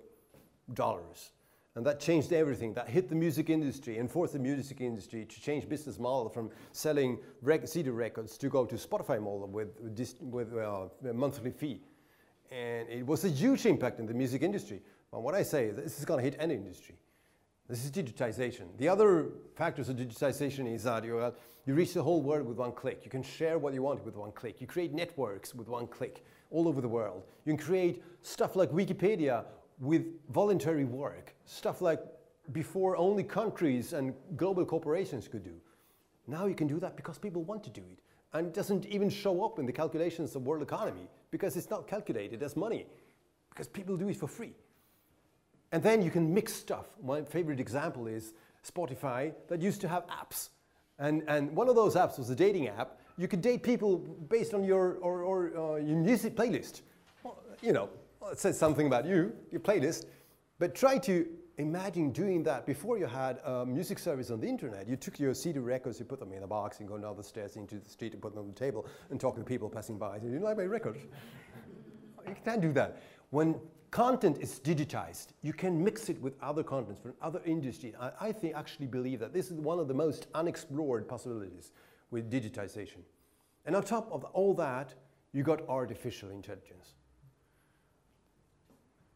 dollars. 0.75 1.33
And 1.77 1.87
that 1.87 2.01
changed 2.01 2.33
everything. 2.33 2.75
That 2.75 2.89
hit 2.89 3.09
the 3.09 3.15
music 3.15 3.49
industry 3.49 3.99
and 3.99 4.11
forced 4.11 4.33
the 4.33 4.39
music 4.39 4.81
industry 4.81 5.25
to 5.25 5.41
change 5.41 5.69
business 5.69 5.99
model 5.99 6.29
from 6.29 6.51
selling 6.73 7.19
rec- 7.43 7.67
CD 7.67 7.91
records 7.91 8.37
to 8.39 8.49
go 8.49 8.67
to 8.67 8.75
Spotify 8.75 9.23
model 9.23 9.47
with, 9.47 9.69
with, 10.21 10.53
uh, 10.53 10.89
a 11.09 11.13
monthly 11.13 11.53
fee. 11.53 11.81
And 12.51 12.89
it 12.89 13.07
was 13.07 13.25
a 13.25 13.29
huge 13.29 13.67
impact 13.67 14.01
in 14.01 14.07
the 14.07 14.15
music 14.15 14.43
industry. 14.43 14.83
But 15.13 15.23
what 15.23 15.35
I 15.35 15.45
say 15.45 15.67
is 15.67 15.77
this 15.77 15.99
is 15.99 16.05
going 16.05 16.19
to 16.19 16.25
hit 16.25 16.37
any 16.41 16.55
industry. 16.55 16.97
This 17.71 17.85
is 17.85 17.93
digitization. 17.93 18.65
The 18.79 18.89
other 18.89 19.29
factors 19.55 19.89
of 19.89 19.95
digitization 19.95 20.75
is 20.75 20.83
that 20.83 21.05
you, 21.05 21.19
uh, 21.19 21.31
you 21.67 21.75
reach 21.75 21.95
the 21.95 22.03
whole 22.03 22.21
world 22.21 22.49
with 22.49 22.57
one 22.57 22.73
click. 22.73 23.03
You 23.05 23.13
can 23.13 23.23
share 23.23 23.61
what 23.61 23.73
you 23.75 23.83
want 23.83 24.05
with 24.05 24.17
one 24.17 24.33
click. 24.33 24.61
You 24.61 24.67
create 24.67 24.93
networks 24.93 25.55
with 25.55 25.69
one 25.69 25.87
click 25.87 26.25
all 26.51 26.67
over 26.67 26.81
the 26.81 26.89
world. 26.89 27.23
You 27.45 27.53
can 27.55 27.65
create 27.65 28.03
stuff 28.23 28.57
like 28.57 28.73
Wikipedia 28.73 29.45
with 29.79 30.05
voluntary 30.31 30.85
work, 30.85 31.33
stuff 31.45 31.81
like 31.81 32.01
before 32.51 32.97
only 32.97 33.23
countries 33.23 33.93
and 33.93 34.15
global 34.37 34.65
corporations 34.65 35.29
could 35.29 35.45
do. 35.45 35.55
Now 36.27 36.47
you 36.47 36.57
can 36.57 36.67
do 36.67 36.81
that 36.81 36.97
because 36.97 37.19
people 37.19 37.45
want 37.45 37.63
to 37.63 37.71
do 37.71 37.83
it. 37.93 38.01
And 38.33 38.49
it 38.49 38.53
doesn't 38.53 38.85
even 38.87 39.09
show 39.09 39.45
up 39.45 39.61
in 39.61 39.67
the 39.67 39.73
calculations 39.73 40.35
of 40.35 40.43
world 40.43 40.63
economy 40.65 41.09
because 41.31 41.57
it's 41.57 41.71
not 41.71 41.87
calculated 41.87 42.43
as 42.43 42.57
money, 42.57 42.87
because 43.49 43.69
people 43.69 43.97
do 43.97 44.09
it 44.09 44.17
for 44.17 44.27
free. 44.27 44.55
And 45.73 45.83
then 45.83 46.03
you 46.03 46.11
can 46.11 46.33
mix 46.33 46.53
stuff. 46.53 46.87
My 47.03 47.23
favorite 47.23 47.61
example 47.61 48.07
is 48.07 48.35
Spotify 48.67 49.33
that 49.49 49.61
used 49.61 49.81
to 49.83 49.89
have 49.89 50.05
apps. 50.09 50.51
And, 50.99 51.23
and 51.29 51.55
one 51.55 51.69
of 51.69 51.77
those 51.77 51.95
apps 51.95 52.19
was 52.19 52.29
a 52.31 52.35
dating 52.35 52.69
app. 52.69 52.99
You 53.17 53.29
could 53.29 53.41
date 53.41 53.63
people 53.63 53.99
based 54.29 54.53
on 54.53 54.65
your, 54.65 54.95
or, 54.97 55.23
or, 55.23 55.57
uh, 55.57 55.77
your 55.77 55.97
music 55.97 56.35
playlist. 56.35 56.83
Well, 57.23 57.39
you 57.63 57.73
know, 57.73 57.89
well, 58.21 58.31
it 58.31 58.39
says 58.39 58.59
something 58.59 58.87
about 58.87 59.07
you, 59.07 59.33
your 59.51 59.61
playlist, 59.61 60.07
but 60.59 60.75
try 60.75 60.99
to 60.99 61.27
imagine 61.57 62.11
doing 62.11 62.43
that 62.43 62.67
before 62.67 62.99
you 62.99 63.07
had 63.07 63.39
a 63.45 63.65
music 63.65 63.99
service 63.99 64.31
on 64.31 64.41
the 64.41 64.47
internet. 64.47 64.89
You 64.89 64.97
took 64.97 65.19
your 65.19 65.35
CD 65.35 65.59
records, 65.59 65.99
you 65.99 66.05
put 66.05 66.19
them 66.19 66.33
in 66.33 66.43
a 66.43 66.47
box, 66.47 66.81
and 66.81 66.89
go 66.89 66.99
down 66.99 67.17
the 67.17 67.23
stairs 67.23 67.57
into 67.57 67.77
the 67.77 67.89
street 67.89 68.13
and 68.13 68.21
put 68.21 68.35
them 68.35 68.45
on 68.45 68.49
the 68.49 68.59
table 68.59 68.87
and 69.11 69.21
talk 69.21 69.37
to 69.37 69.43
people 69.43 69.69
passing 69.69 69.99
by. 69.99 70.19
You 70.23 70.39
like 70.39 70.57
my 70.57 70.65
record? 70.65 70.99
you 72.27 72.37
can't 72.45 72.61
do 72.61 72.73
that. 72.73 73.01
When 73.31 73.55
content 73.91 74.39
is 74.41 74.61
digitized, 74.61 75.29
you 75.43 75.53
can 75.53 75.83
mix 75.83 76.09
it 76.09 76.21
with 76.21 76.35
other 76.43 76.63
contents 76.63 77.01
from 77.01 77.15
other 77.21 77.41
industries. 77.45 77.95
I, 78.01 78.13
I 78.21 78.33
think, 78.33 78.55
actually 78.55 78.87
believe 78.87 79.21
that 79.21 79.33
this 79.33 79.51
is 79.51 79.59
one 79.59 79.79
of 79.79 79.89
the 79.89 79.95
most 79.95 80.27
unexplored 80.35 81.09
possibilities 81.09 81.73
with 82.11 82.31
digitization. 82.31 83.03
And 83.67 83.77
on 83.77 83.83
top 83.83 84.11
of 84.13 84.25
all 84.25 84.55
that, 84.55 84.95
you 85.33 85.43
got 85.43 85.69
artificial 85.69 86.31
intelligence. 86.31 86.95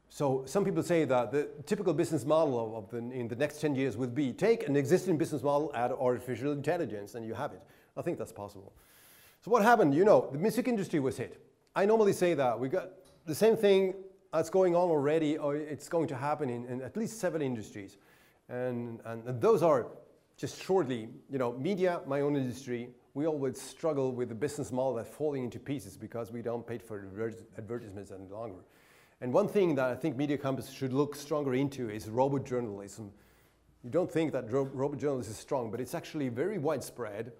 So 0.08 0.44
some 0.46 0.64
people 0.64 0.84
say 0.84 1.04
that 1.06 1.32
the 1.32 1.48
typical 1.66 1.92
business 1.92 2.24
model 2.24 2.76
of 2.76 2.88
the, 2.88 2.98
in 2.98 3.26
the 3.26 3.34
next 3.34 3.60
10 3.60 3.74
years 3.74 3.96
would 3.96 4.14
be 4.14 4.32
take 4.32 4.68
an 4.68 4.76
existing 4.76 5.18
business 5.18 5.42
model, 5.42 5.72
add 5.74 5.90
artificial 5.90 6.52
intelligence, 6.52 7.16
and 7.16 7.26
you 7.26 7.34
have 7.34 7.52
it. 7.52 7.60
I 7.96 8.02
think 8.02 8.18
that's 8.18 8.32
possible. 8.32 8.72
So 9.44 9.50
what 9.50 9.62
happened? 9.62 9.92
You 9.92 10.04
know, 10.04 10.28
the 10.30 10.38
music 10.38 10.68
industry 10.68 11.00
was 11.00 11.16
hit. 11.16 11.44
I 11.74 11.84
normally 11.84 12.12
say 12.12 12.34
that 12.34 12.58
we 12.58 12.68
got 12.68 12.90
the 13.26 13.34
same 13.34 13.56
thing 13.56 13.94
that's 14.34 14.50
going 14.50 14.74
on 14.74 14.88
already, 14.88 15.38
or 15.38 15.54
it's 15.54 15.88
going 15.88 16.08
to 16.08 16.16
happen 16.16 16.50
in, 16.50 16.66
in 16.66 16.82
at 16.82 16.96
least 16.96 17.20
seven 17.20 17.40
industries. 17.40 17.96
And, 18.48 19.00
and, 19.04 19.26
and 19.28 19.40
those 19.40 19.62
are 19.62 19.86
just 20.36 20.60
shortly, 20.60 21.08
you 21.30 21.38
know, 21.38 21.52
media, 21.52 22.00
my 22.06 22.20
own 22.20 22.34
industry, 22.34 22.88
we 23.14 23.26
always 23.26 23.60
struggle 23.60 24.12
with 24.12 24.28
the 24.28 24.34
business 24.34 24.72
model 24.72 24.94
that's 24.94 25.08
falling 25.08 25.44
into 25.44 25.60
pieces 25.60 25.96
because 25.96 26.32
we 26.32 26.42
don't 26.42 26.66
pay 26.66 26.78
for 26.78 27.32
advertisements 27.56 28.10
any 28.10 28.26
longer. 28.26 28.64
And 29.20 29.32
one 29.32 29.46
thing 29.46 29.76
that 29.76 29.86
I 29.86 29.94
think 29.94 30.16
media 30.16 30.36
companies 30.36 30.72
should 30.72 30.92
look 30.92 31.14
stronger 31.14 31.54
into 31.54 31.88
is 31.88 32.10
robot 32.10 32.44
journalism. 32.44 33.12
You 33.84 33.90
don't 33.90 34.10
think 34.10 34.32
that 34.32 34.50
ro 34.50 34.64
robot 34.64 34.98
journalism 34.98 35.30
is 35.30 35.38
strong, 35.38 35.70
but 35.70 35.80
it's 35.80 35.94
actually 35.94 36.28
very 36.28 36.58
widespread. 36.58 37.32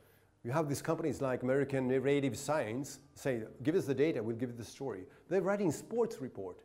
You 0.44 0.52
have 0.52 0.68
these 0.68 0.82
companies 0.82 1.20
like 1.20 1.42
American 1.42 1.88
Narrative 1.88 2.36
Science 2.36 3.00
say, 3.14 3.42
give 3.64 3.74
us 3.74 3.86
the 3.86 3.94
data, 3.94 4.22
we'll 4.22 4.36
give 4.36 4.50
you 4.50 4.56
the 4.56 4.64
story. 4.64 5.06
They're 5.28 5.42
writing 5.42 5.72
sports 5.72 6.20
report, 6.20 6.58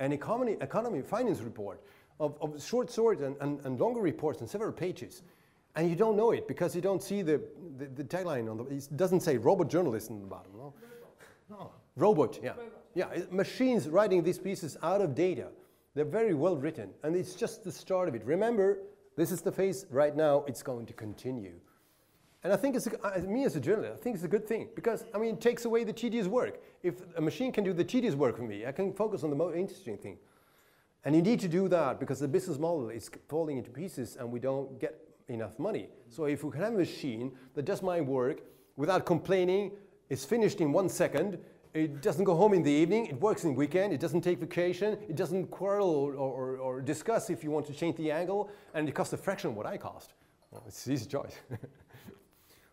an 0.00 0.12
economy, 0.12 0.56
economy 0.60 1.02
finance 1.02 1.40
report 1.40 1.80
of, 2.18 2.36
of 2.40 2.62
short, 2.62 2.90
short 2.90 3.20
and, 3.20 3.36
and, 3.40 3.64
and 3.64 3.78
longer 3.78 4.00
reports 4.00 4.40
and 4.40 4.50
several 4.50 4.72
pages. 4.72 5.22
And 5.76 5.88
you 5.88 5.94
don't 5.94 6.16
know 6.16 6.32
it 6.32 6.48
because 6.48 6.74
you 6.74 6.80
don't 6.80 7.02
see 7.02 7.22
the, 7.22 7.40
the, 7.78 7.86
the 7.86 8.04
tagline 8.04 8.50
on 8.50 8.56
the, 8.56 8.64
it 8.64 8.96
doesn't 8.96 9.20
say 9.20 9.36
robot 9.36 9.70
journalist 9.70 10.10
in 10.10 10.20
the 10.20 10.26
bottom, 10.26 10.50
no? 10.56 10.74
No, 11.48 11.70
robot, 11.96 12.38
yeah. 12.42 12.50
Robot. 12.50 12.64
Yeah, 12.94 13.10
it- 13.10 13.32
machines 13.32 13.88
writing 13.88 14.22
these 14.22 14.38
pieces 14.38 14.76
out 14.82 15.00
of 15.00 15.14
data. 15.14 15.48
They're 15.94 16.04
very 16.04 16.34
well 16.34 16.56
written, 16.56 16.90
and 17.02 17.16
it's 17.16 17.34
just 17.34 17.64
the 17.64 17.72
start 17.72 18.08
of 18.08 18.14
it. 18.14 18.24
Remember, 18.24 18.78
this 19.16 19.32
is 19.32 19.42
the 19.42 19.52
phase 19.52 19.86
right 19.90 20.14
now, 20.16 20.44
it's 20.46 20.62
going 20.62 20.86
to 20.86 20.92
continue. 20.92 21.54
And 22.42 22.52
I 22.52 22.56
think 22.56 22.74
it's, 22.74 22.88
me 23.26 23.44
as 23.44 23.54
a 23.56 23.60
journalist, 23.60 23.98
I 24.00 24.02
think 24.02 24.14
it's 24.14 24.24
a 24.24 24.28
good 24.28 24.46
thing 24.46 24.68
because, 24.74 25.04
I 25.14 25.18
mean, 25.18 25.34
it 25.34 25.40
takes 25.40 25.66
away 25.66 25.84
the 25.84 25.92
tedious 25.92 26.26
work. 26.26 26.62
If 26.82 27.02
a 27.16 27.20
machine 27.20 27.52
can 27.52 27.64
do 27.64 27.74
the 27.74 27.84
tedious 27.84 28.14
work 28.14 28.36
for 28.36 28.44
me, 28.44 28.64
I 28.64 28.72
can 28.72 28.94
focus 28.94 29.22
on 29.22 29.30
the 29.30 29.36
most 29.36 29.56
interesting 29.56 29.98
thing. 29.98 30.16
And 31.04 31.14
you 31.14 31.22
need 31.22 31.40
to 31.40 31.48
do 31.48 31.68
that 31.68 32.00
because 32.00 32.18
the 32.18 32.28
business 32.28 32.58
model 32.58 32.88
is 32.88 33.10
falling 33.28 33.58
into 33.58 33.70
pieces 33.70 34.16
and 34.16 34.30
we 34.30 34.40
don't 34.40 34.78
get 34.80 34.98
enough 35.28 35.58
money. 35.58 35.88
So 36.08 36.24
if 36.24 36.42
we 36.42 36.50
can 36.50 36.60
have 36.62 36.74
a 36.74 36.78
machine 36.78 37.32
that 37.54 37.64
does 37.64 37.82
my 37.82 38.00
work 38.00 38.40
without 38.76 39.04
complaining, 39.04 39.72
it's 40.08 40.24
finished 40.24 40.60
in 40.60 40.72
one 40.72 40.88
second, 40.88 41.38
it 41.72 42.02
doesn't 42.02 42.24
go 42.24 42.34
home 42.34 42.52
in 42.52 42.62
the 42.62 42.70
evening, 42.70 43.06
it 43.06 43.20
works 43.20 43.44
in 43.44 43.54
weekend, 43.54 43.92
it 43.92 44.00
doesn't 44.00 44.22
take 44.22 44.40
vacation, 44.40 44.98
it 45.08 45.14
doesn't 45.14 45.50
quarrel 45.50 45.88
or, 45.88 46.14
or, 46.14 46.56
or 46.56 46.80
discuss 46.80 47.30
if 47.30 47.44
you 47.44 47.50
want 47.50 47.66
to 47.66 47.72
change 47.72 47.96
the 47.96 48.10
angle, 48.10 48.50
and 48.74 48.88
it 48.88 48.92
costs 48.92 49.12
a 49.12 49.16
fraction 49.16 49.50
of 49.50 49.56
what 49.56 49.66
I 49.66 49.76
cost. 49.76 50.14
Well, 50.50 50.64
it's 50.66 50.86
an 50.86 50.94
easy 50.94 51.06
choice. 51.06 51.34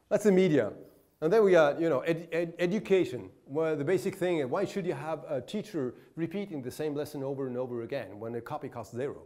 That's 0.10 0.24
the 0.24 0.32
media. 0.32 0.72
And 1.20 1.34
then 1.34 1.44
we 1.44 1.52
got, 1.52 1.82
you 1.82 1.90
know, 1.90 2.02
ed- 2.02 2.28
ed- 2.32 2.54
education, 2.60 3.30
where 3.46 3.76
the 3.76 3.84
basic 3.84 4.16
thing 4.16 4.38
is 4.38 4.48
why 4.48 4.66
should 4.66 4.86
you 4.86 4.94
have 4.94 5.26
a 5.28 5.42
teacher 5.42 5.96
repeating 6.16 6.62
the 6.62 6.72
same 6.72 6.94
lesson 6.94 7.24
over 7.24 7.48
and 7.48 7.58
over 7.58 7.82
again 7.82 8.20
when 8.20 8.36
a 8.36 8.42
copy 8.42 8.70
costs 8.70 8.96
zero? 8.96 9.24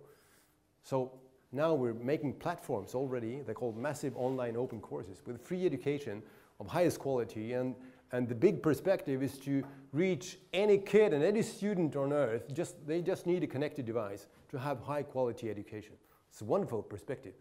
So 0.83 1.11
now 1.51 1.73
we're 1.73 1.93
making 1.93 2.35
platforms 2.35 2.95
already, 2.95 3.41
they're 3.41 3.53
called 3.53 3.77
massive 3.77 4.15
online 4.15 4.55
open 4.55 4.79
courses 4.79 5.21
with 5.25 5.45
free 5.45 5.65
education 5.65 6.23
of 6.59 6.67
highest 6.67 6.99
quality. 6.99 7.53
And, 7.53 7.75
and 8.13 8.27
the 8.27 8.35
big 8.35 8.63
perspective 8.63 9.21
is 9.21 9.37
to 9.39 9.63
reach 9.91 10.39
any 10.53 10.77
kid 10.77 11.13
and 11.13 11.23
any 11.23 11.41
student 11.41 11.95
on 11.97 12.13
earth, 12.13 12.53
just, 12.53 12.75
they 12.87 13.01
just 13.01 13.25
need 13.25 13.43
a 13.43 13.47
connected 13.47 13.85
device 13.85 14.27
to 14.49 14.57
have 14.57 14.79
high 14.79 15.03
quality 15.03 15.49
education. 15.49 15.93
It's 16.31 16.41
a 16.41 16.45
wonderful 16.45 16.81
perspective, 16.81 17.33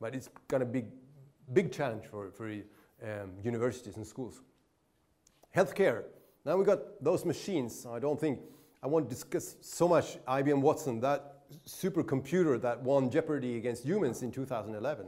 but 0.00 0.14
it's 0.14 0.28
going 0.48 0.60
to 0.60 0.66
be 0.66 0.84
big 1.54 1.72
challenge 1.72 2.04
for, 2.10 2.30
for 2.30 2.50
um, 3.02 3.32
universities 3.42 3.96
and 3.96 4.06
schools. 4.06 4.40
Healthcare. 5.54 6.04
Now 6.44 6.56
we 6.56 6.64
got 6.64 7.02
those 7.02 7.24
machines. 7.24 7.86
I 7.90 7.98
don't 7.98 8.20
think 8.20 8.40
I 8.82 8.86
want 8.86 9.08
to 9.08 9.14
discuss 9.14 9.56
so 9.60 9.88
much 9.88 10.18
IBM 10.26 10.60
Watson, 10.60 11.00
that 11.00 11.36
supercomputer 11.66 12.60
that 12.60 12.80
won 12.82 13.10
Jeopardy 13.10 13.56
against 13.56 13.84
humans 13.84 14.22
in 14.22 14.30
2011. 14.30 15.06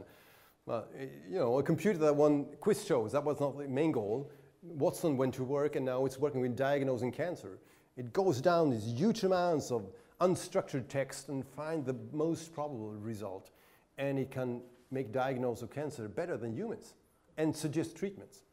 Well, 0.65 0.87
eh, 0.97 1.05
you 1.29 1.39
know, 1.39 1.59
a 1.59 1.63
computer 1.63 1.97
that 1.99 2.15
won 2.15 2.45
quiz 2.59 2.85
shows, 2.85 3.11
that 3.13 3.23
was 3.23 3.39
not 3.39 3.57
the 3.57 3.67
main 3.67 3.91
goal. 3.91 4.31
Watson 4.61 5.17
went 5.17 5.33
to 5.35 5.43
work 5.43 5.75
and 5.75 5.85
now 5.85 6.05
it's 6.05 6.17
working 6.17 6.41
with 6.41 6.55
diagnosing 6.55 7.11
cancer. 7.11 7.59
It 7.95 8.13
goes 8.13 8.41
down 8.41 8.69
these 8.69 8.85
huge 8.85 9.23
amounts 9.23 9.71
of 9.71 9.89
unstructured 10.21 10.87
text 10.87 11.29
and 11.29 11.45
find 11.45 11.85
the 11.85 11.95
most 12.11 12.53
probable 12.53 12.91
result. 12.91 13.51
And 13.97 14.19
it 14.19 14.31
can 14.31 14.61
make 14.91 15.11
diagnosis 15.11 15.63
of 15.63 15.71
cancer 15.71 16.07
better 16.07 16.37
than 16.37 16.53
humans 16.53 16.95
and 17.39 17.55
suggest 17.55 17.95
treatments. 17.95 18.43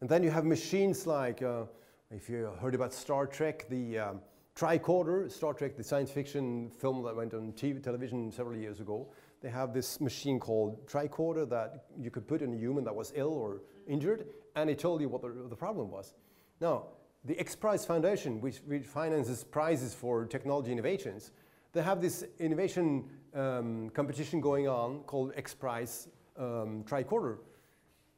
And 0.00 0.10
then 0.10 0.22
you 0.22 0.30
have 0.30 0.44
machines 0.44 1.06
like, 1.06 1.40
uh, 1.42 1.62
if 2.10 2.28
you 2.28 2.50
heard 2.60 2.74
about 2.74 2.92
Star 2.92 3.24
Trek, 3.24 3.66
the 3.70 3.98
um, 4.00 4.20
tricorder, 4.56 5.30
Star 5.30 5.54
Trek, 5.54 5.76
the 5.76 5.84
science 5.84 6.10
fiction 6.10 6.70
film 6.70 7.04
that 7.04 7.14
went 7.14 7.32
on 7.34 7.52
TV, 7.52 7.80
television 7.82 8.32
several 8.32 8.58
years 8.58 8.80
ago. 8.80 9.06
They 9.40 9.48
have 9.48 9.72
this 9.72 10.00
machine 10.00 10.40
called 10.40 10.86
tricorder 10.88 11.48
that 11.50 11.84
you 11.96 12.10
could 12.10 12.26
put 12.26 12.42
in 12.42 12.52
a 12.52 12.56
human 12.56 12.82
that 12.84 12.94
was 12.94 13.12
ill 13.14 13.32
or 13.32 13.62
injured, 13.86 14.26
and 14.56 14.68
it 14.68 14.80
told 14.80 15.00
you 15.00 15.08
what 15.08 15.22
the, 15.22 15.28
the 15.48 15.56
problem 15.56 15.90
was. 15.90 16.14
Now, 16.60 16.86
the 17.24 17.38
X 17.38 17.54
Prize 17.54 17.86
Foundation, 17.86 18.40
which, 18.40 18.56
which 18.66 18.84
finances 18.84 19.44
prizes 19.44 19.94
for 19.94 20.26
technology 20.26 20.72
innovations, 20.72 21.30
they 21.72 21.82
have 21.82 22.02
this 22.02 22.24
innovation 22.40 23.04
um, 23.34 23.88
competition 23.90 24.40
going 24.40 24.66
on 24.66 25.00
called 25.04 25.32
X 25.36 25.54
Prize 25.54 26.08
um, 26.36 26.84
Tricorder. 26.84 27.38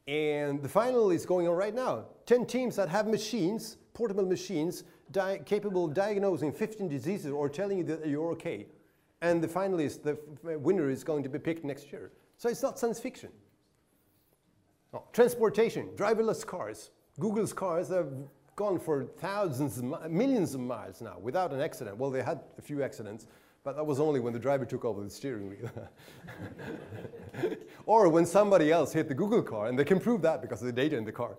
And 0.06 0.62
the 0.62 0.68
final 0.68 1.10
is 1.10 1.26
going 1.26 1.48
on 1.48 1.54
right 1.54 1.74
now. 1.74 2.06
10 2.26 2.46
teams 2.46 2.76
that 2.76 2.88
have 2.88 3.08
machines, 3.08 3.76
portable 3.92 4.24
machines, 4.24 4.84
capable 5.44 5.86
of 5.86 5.94
diagnosing 5.94 6.52
15 6.52 6.88
diseases 6.88 7.32
or 7.32 7.48
telling 7.48 7.78
you 7.78 7.84
that 7.84 8.06
you're 8.06 8.30
okay. 8.32 8.66
And 9.20 9.42
the 9.42 9.48
finalist, 9.48 10.02
the 10.02 10.12
f- 10.12 10.60
winner, 10.60 10.90
is 10.90 11.02
going 11.02 11.22
to 11.22 11.28
be 11.28 11.38
picked 11.38 11.64
next 11.64 11.90
year. 11.90 12.12
So 12.36 12.48
it's 12.48 12.62
not 12.62 12.78
science 12.78 13.00
fiction. 13.00 13.30
Transportation, 15.12 15.88
driverless 15.96 16.46
cars. 16.46 16.90
Google's 17.18 17.52
cars 17.52 17.88
have 17.88 18.12
gone 18.54 18.78
for 18.78 19.04
thousands, 19.04 19.82
millions 20.08 20.54
of 20.54 20.60
miles 20.60 21.00
now 21.00 21.18
without 21.20 21.52
an 21.52 21.60
accident. 21.60 21.96
Well, 21.96 22.10
they 22.10 22.22
had 22.22 22.40
a 22.58 22.62
few 22.62 22.82
accidents, 22.82 23.26
but 23.66 23.74
that 23.74 23.84
was 23.84 23.98
only 23.98 24.20
when 24.20 24.32
the 24.32 24.38
driver 24.38 24.64
took 24.64 24.84
over 24.84 25.02
the 25.02 25.10
steering 25.10 25.48
wheel. 25.48 25.68
or 27.86 28.08
when 28.08 28.24
somebody 28.24 28.70
else 28.70 28.92
hit 28.92 29.08
the 29.08 29.14
Google 29.14 29.42
car, 29.42 29.66
and 29.66 29.76
they 29.76 29.84
can 29.84 29.98
prove 29.98 30.22
that 30.22 30.40
because 30.40 30.60
of 30.60 30.66
the 30.66 30.72
data 30.72 30.96
in 30.96 31.04
the 31.04 31.10
car. 31.10 31.36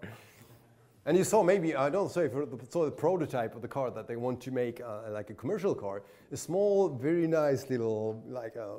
And 1.06 1.18
you 1.18 1.24
saw 1.24 1.42
maybe, 1.42 1.74
I 1.74 1.90
don't 1.90 2.12
say, 2.12 2.26
if 2.26 2.34
you 2.34 2.60
saw 2.70 2.84
the 2.84 2.92
prototype 2.92 3.56
of 3.56 3.62
the 3.62 3.68
car 3.70 3.92
that 3.92 4.10
they 4.10 4.18
want 4.18 4.42
to 4.42 4.52
make 4.52 4.82
uh, 4.82 5.10
like 5.10 5.30
a 5.30 5.34
commercial 5.34 5.74
car, 5.74 6.04
a 6.30 6.36
small, 6.36 6.90
very 6.90 7.28
nice 7.28 7.70
little, 7.70 8.22
like 8.28 8.58
a 8.58 8.76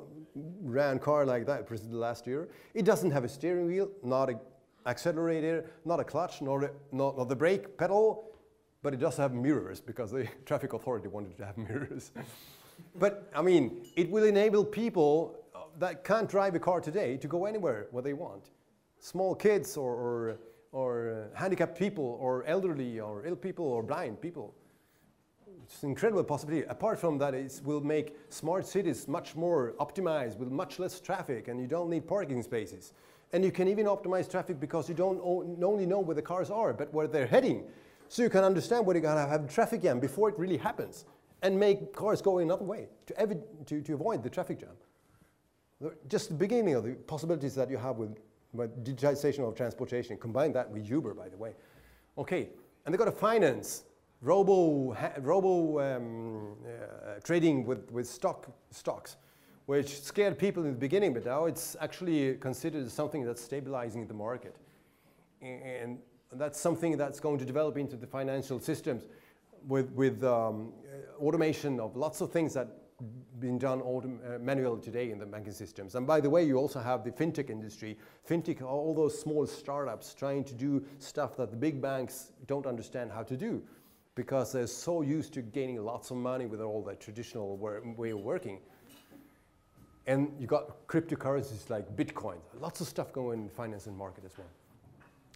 round 0.61 1.01
car 1.01 1.25
like 1.25 1.47
that 1.47 1.65
presented 1.65 1.97
last 1.97 2.27
year. 2.27 2.49
It 2.75 2.85
doesn't 2.85 3.09
have 3.09 3.23
a 3.23 3.29
steering 3.29 3.65
wheel, 3.65 3.89
not 4.03 4.29
an 4.29 4.39
accelerator, 4.85 5.65
not 5.85 5.99
a 5.99 6.03
clutch, 6.03 6.43
nor 6.43 6.65
a, 6.65 6.69
not, 6.91 7.17
not 7.17 7.29
the 7.29 7.35
brake 7.35 7.79
pedal, 7.79 8.29
but 8.83 8.93
it 8.93 8.99
does 8.99 9.17
have 9.17 9.33
mirrors 9.33 9.81
because 9.81 10.11
the 10.11 10.27
traffic 10.45 10.73
authority 10.73 11.07
wanted 11.07 11.35
to 11.35 11.45
have 11.47 11.57
mirrors. 11.67 12.11
But 12.95 13.29
I 13.35 13.41
mean, 13.41 13.85
it 13.95 14.09
will 14.09 14.23
enable 14.23 14.65
people 14.65 15.39
uh, 15.55 15.59
that 15.79 16.03
can't 16.03 16.29
drive 16.29 16.55
a 16.55 16.59
car 16.59 16.81
today 16.81 17.17
to 17.17 17.27
go 17.27 17.45
anywhere 17.45 17.87
where 17.91 18.03
they 18.03 18.13
want. 18.13 18.49
Small 18.99 19.35
kids 19.35 19.77
or, 19.77 19.93
or, 19.93 20.37
or 20.71 21.29
uh, 21.33 21.37
handicapped 21.37 21.77
people 21.77 22.17
or 22.19 22.43
elderly 22.45 22.99
or 22.99 23.25
ill 23.25 23.35
people 23.35 23.65
or 23.65 23.83
blind 23.83 24.21
people. 24.21 24.53
It's 25.63 25.83
an 25.83 25.89
incredible 25.89 26.23
possibility. 26.23 26.65
Apart 26.67 26.99
from 26.99 27.19
that, 27.19 27.35
it 27.35 27.61
will 27.63 27.81
make 27.81 28.17
smart 28.29 28.65
cities 28.65 29.07
much 29.07 29.35
more 29.35 29.75
optimized 29.79 30.37
with 30.37 30.49
much 30.49 30.79
less 30.79 30.99
traffic 30.99 31.47
and 31.47 31.61
you 31.61 31.67
don't 31.67 31.89
need 31.89 32.07
parking 32.07 32.41
spaces. 32.41 32.93
And 33.33 33.45
you 33.45 33.51
can 33.51 33.67
even 33.67 33.85
optimize 33.85 34.29
traffic 34.29 34.59
because 34.59 34.89
you 34.89 34.95
don't 34.95 35.19
only 35.21 35.85
know 35.85 35.99
where 35.99 36.15
the 36.15 36.21
cars 36.23 36.49
are, 36.49 36.73
but 36.73 36.91
where 36.91 37.07
they're 37.07 37.27
heading. 37.27 37.65
So 38.07 38.23
you 38.23 38.29
can 38.29 38.43
understand 38.43 38.87
where 38.87 38.95
you're 38.95 39.03
going 39.03 39.23
to 39.23 39.29
have 39.29 39.53
traffic 39.53 39.83
jam 39.83 39.99
before 39.99 40.29
it 40.29 40.39
really 40.39 40.57
happens 40.57 41.05
and 41.41 41.59
make 41.59 41.93
cars 41.93 42.21
go 42.21 42.39
another 42.39 42.63
way 42.63 42.87
to, 43.07 43.37
to, 43.65 43.81
to 43.81 43.93
avoid 43.93 44.23
the 44.23 44.29
traffic 44.29 44.59
jam. 44.59 44.69
Just 46.07 46.29
the 46.29 46.35
beginning 46.35 46.75
of 46.75 46.83
the 46.83 46.93
possibilities 46.93 47.55
that 47.55 47.69
you 47.69 47.77
have 47.77 47.97
with, 47.97 48.17
with 48.51 48.83
digitization 48.83 49.47
of 49.47 49.55
transportation. 49.55 50.17
Combine 50.17 50.51
that 50.53 50.69
with 50.69 50.89
Uber, 50.89 51.13
by 51.13 51.29
the 51.29 51.37
way. 51.37 51.53
Okay, 52.17 52.49
and 52.85 52.93
they've 52.93 52.99
got 52.99 53.05
to 53.05 53.11
finance 53.11 53.83
robo, 54.21 54.95
robo 55.19 55.79
um, 55.79 56.55
uh, 56.65 57.19
trading 57.23 57.65
with, 57.65 57.89
with 57.91 58.07
stock, 58.07 58.47
stocks, 58.71 59.15
which 59.67 60.01
scared 60.01 60.37
people 60.37 60.63
in 60.65 60.71
the 60.71 60.77
beginning, 60.77 61.13
but 61.13 61.25
now 61.25 61.45
it's 61.45 61.77
actually 61.79 62.35
considered 62.35 62.89
something 62.91 63.23
that's 63.23 63.41
stabilizing 63.41 64.07
the 64.07 64.13
market. 64.13 64.57
And 65.41 65.99
that's 66.33 66.59
something 66.59 66.97
that's 66.97 67.19
going 67.19 67.39
to 67.39 67.45
develop 67.45 67.77
into 67.77 67.95
the 67.95 68.07
financial 68.07 68.59
systems 68.59 69.05
with, 69.67 69.91
with 69.91 70.23
um, 70.23 70.73
automation 71.19 71.79
of 71.79 71.95
lots 71.95 72.21
of 72.21 72.31
things 72.31 72.53
that 72.53 72.67
been 73.39 73.57
done 73.57 73.81
uh, 73.81 74.37
manually 74.39 74.81
today 74.81 75.11
in 75.11 75.19
the 75.19 75.25
banking 75.25 75.53
systems. 75.53 75.95
And 75.95 76.05
by 76.05 76.19
the 76.19 76.29
way, 76.29 76.43
you 76.43 76.57
also 76.57 76.79
have 76.79 77.03
the 77.03 77.11
fintech 77.11 77.49
industry. 77.49 77.97
Fintech, 78.29 78.61
all 78.61 78.93
those 78.93 79.19
small 79.19 79.45
startups 79.45 80.13
trying 80.13 80.43
to 80.45 80.53
do 80.53 80.83
stuff 80.99 81.37
that 81.37 81.51
the 81.51 81.57
big 81.57 81.81
banks 81.81 82.31
don't 82.47 82.65
understand 82.65 83.11
how 83.11 83.23
to 83.23 83.37
do 83.37 83.61
because 84.15 84.51
they're 84.51 84.67
so 84.67 85.01
used 85.01 85.33
to 85.33 85.41
gaining 85.41 85.81
lots 85.81 86.11
of 86.11 86.17
money 86.17 86.45
with 86.45 86.59
all 86.59 86.83
the 86.83 86.95
traditional 86.95 87.55
way 87.57 88.09
of 88.09 88.19
working. 88.19 88.59
And 90.07 90.33
you 90.39 90.47
got 90.47 90.87
cryptocurrencies 90.87 91.69
like 91.69 91.95
Bitcoin, 91.95 92.37
lots 92.59 92.81
of 92.81 92.87
stuff 92.87 93.13
going 93.13 93.43
in 93.43 93.49
finance 93.49 93.87
and 93.87 93.95
market 93.95 94.25
as 94.25 94.37
well. 94.37 94.47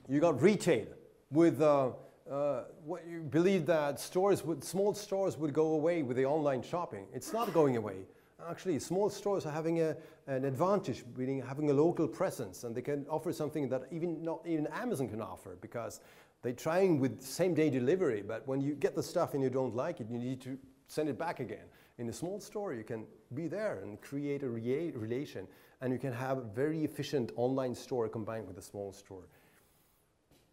You 0.10 0.20
got 0.20 0.42
retail 0.42 0.88
with 1.32 1.62
uh, 1.62 1.92
uh, 2.30 2.64
what 2.86 3.06
you 3.08 3.22
believe 3.22 3.66
that 3.66 4.00
stores 4.00 4.44
would, 4.44 4.64
small 4.64 4.94
stores 4.94 5.38
would 5.38 5.54
go 5.54 5.74
away 5.74 6.04
with 6.04 6.18
the 6.18 6.26
online 6.26 6.62
shopping. 6.62 7.06
It's 7.14 7.34
not 7.34 7.54
going 7.54 7.78
away. 7.78 8.06
Actually, 8.50 8.80
small 8.80 9.10
stores 9.10 9.46
are 9.46 9.52
having 9.52 9.82
a, 9.82 9.96
an 10.28 10.46
advantage, 10.46 11.04
meaning 11.16 11.42
having 11.42 11.70
a 11.70 11.74
local 11.74 12.08
presence, 12.08 12.64
and 12.64 12.76
they 12.76 12.82
can 12.82 13.06
offer 13.10 13.32
something 13.32 13.70
that 13.70 13.84
even 13.92 14.24
not 14.24 14.42
even 14.46 14.68
Amazon 14.68 15.08
can 15.08 15.22
offer 15.22 15.58
because 15.62 16.02
they're 16.42 16.52
trying 16.52 17.00
with 17.00 17.22
same 17.22 17.54
day 17.54 17.70
delivery. 17.70 18.22
But 18.22 18.48
when 18.48 18.60
you 18.60 18.76
get 18.76 18.96
the 18.96 19.04
stuff 19.04 19.34
and 19.34 19.42
you 19.42 19.50
don't 19.50 19.76
like 19.76 20.02
it, 20.02 20.08
you 20.10 20.18
need 20.18 20.42
to 20.42 20.58
send 20.88 21.10
it 21.10 21.18
back 21.18 21.40
again. 21.40 21.66
In 21.98 22.10
a 22.10 22.14
small 22.14 22.40
store, 22.40 22.74
you 22.74 22.84
can 22.84 23.06
be 23.34 23.48
there 23.48 23.80
and 23.84 24.02
create 24.02 24.44
a 24.44 24.50
relation, 24.50 25.48
and 25.82 25.94
you 25.94 26.00
can 26.00 26.12
have 26.12 26.38
a 26.40 26.42
very 26.42 26.84
efficient 26.84 27.32
online 27.36 27.76
store 27.76 28.10
combined 28.10 28.48
with 28.48 28.58
a 28.58 28.62
small 28.62 28.92
store. 28.92 29.28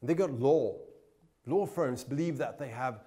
They 0.02 0.14
got 0.14 0.32
law. 0.32 0.76
Law 1.46 1.66
firms 1.66 2.04
believe 2.04 2.38
that 2.38 2.58
they 2.58 2.68
have 2.68 3.00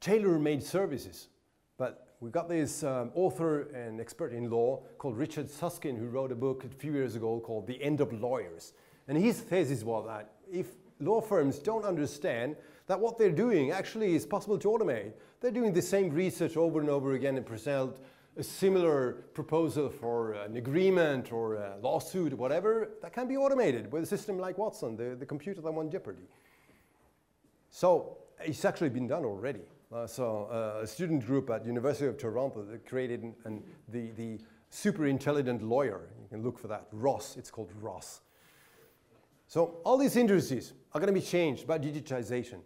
tailor-made 0.00 0.62
services, 0.62 1.28
but 1.76 2.06
we've 2.20 2.32
got 2.32 2.48
this 2.48 2.82
um, 2.84 3.10
author 3.14 3.62
and 3.74 4.00
expert 4.00 4.32
in 4.32 4.50
law 4.50 4.80
called 4.98 5.16
Richard 5.16 5.50
Susskind 5.50 5.98
who 5.98 6.06
wrote 6.06 6.32
a 6.32 6.36
book 6.36 6.64
a 6.64 6.68
few 6.68 6.92
years 6.92 7.16
ago 7.16 7.40
called 7.40 7.66
The 7.66 7.82
End 7.82 8.00
of 8.00 8.12
Lawyers. 8.12 8.74
And 9.08 9.18
his 9.18 9.40
thesis 9.40 9.82
was 9.82 10.06
that 10.06 10.32
if 10.50 10.66
law 11.00 11.20
firms 11.20 11.58
don't 11.58 11.84
understand 11.84 12.56
that 12.86 12.98
what 12.98 13.18
they're 13.18 13.30
doing 13.30 13.70
actually 13.70 14.14
is 14.14 14.24
possible 14.24 14.58
to 14.58 14.68
automate, 14.68 15.12
they're 15.40 15.50
doing 15.50 15.72
the 15.72 15.82
same 15.82 16.10
research 16.10 16.56
over 16.56 16.80
and 16.80 16.88
over 16.88 17.14
again 17.14 17.36
and 17.36 17.46
present 17.46 17.96
a 18.36 18.42
similar 18.42 19.24
proposal 19.34 19.90
for 19.90 20.34
an 20.34 20.56
agreement 20.56 21.32
or 21.32 21.54
a 21.54 21.76
lawsuit 21.82 22.32
or 22.32 22.36
whatever 22.36 22.90
that 23.02 23.12
can 23.12 23.26
be 23.26 23.36
automated 23.36 23.90
with 23.90 24.04
a 24.04 24.06
system 24.06 24.38
like 24.38 24.56
Watson, 24.56 24.96
the, 24.96 25.16
the 25.16 25.26
computer 25.26 25.60
that 25.60 25.72
won 25.72 25.90
Jeopardy. 25.90 26.22
So 27.70 28.18
it's 28.40 28.64
actually 28.64 28.90
been 28.90 29.06
done 29.06 29.24
already. 29.24 29.62
Uh, 29.92 30.06
so 30.06 30.48
uh, 30.50 30.82
a 30.82 30.86
student 30.86 31.24
group 31.24 31.48
at 31.50 31.64
University 31.64 32.06
of 32.06 32.18
Toronto 32.18 32.66
created 32.86 33.22
an, 33.22 33.34
an, 33.44 33.62
the, 33.88 34.10
the 34.12 34.38
super 34.68 35.06
intelligent 35.06 35.62
lawyer. 35.62 36.08
You 36.22 36.28
can 36.28 36.42
look 36.42 36.58
for 36.58 36.68
that. 36.68 36.86
Ross, 36.92 37.36
it's 37.36 37.50
called 37.50 37.72
Ross. 37.80 38.20
So 39.46 39.78
all 39.84 39.96
these 39.96 40.16
industries 40.16 40.74
are 40.92 41.00
going 41.00 41.12
to 41.12 41.18
be 41.18 41.24
changed 41.24 41.66
by 41.66 41.78
digitization. 41.78 42.58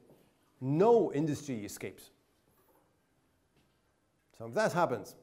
No 0.61 1.12
industry 1.12 1.65
escapes. 1.65 2.11
So 4.37 4.47
if 4.47 4.55
that 4.55 4.73
happens, 4.73 5.15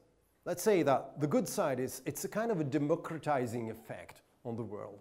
let's 0.46 0.62
say 0.62 0.82
that 0.82 1.20
the 1.20 1.26
good 1.26 1.46
side 1.46 1.78
is 1.80 2.00
it's 2.06 2.24
a 2.24 2.28
kind 2.28 2.50
of 2.50 2.60
a 2.60 2.64
democratizing 2.64 3.70
effect 3.70 4.22
on 4.44 4.56
the 4.56 4.62
world. 4.62 5.00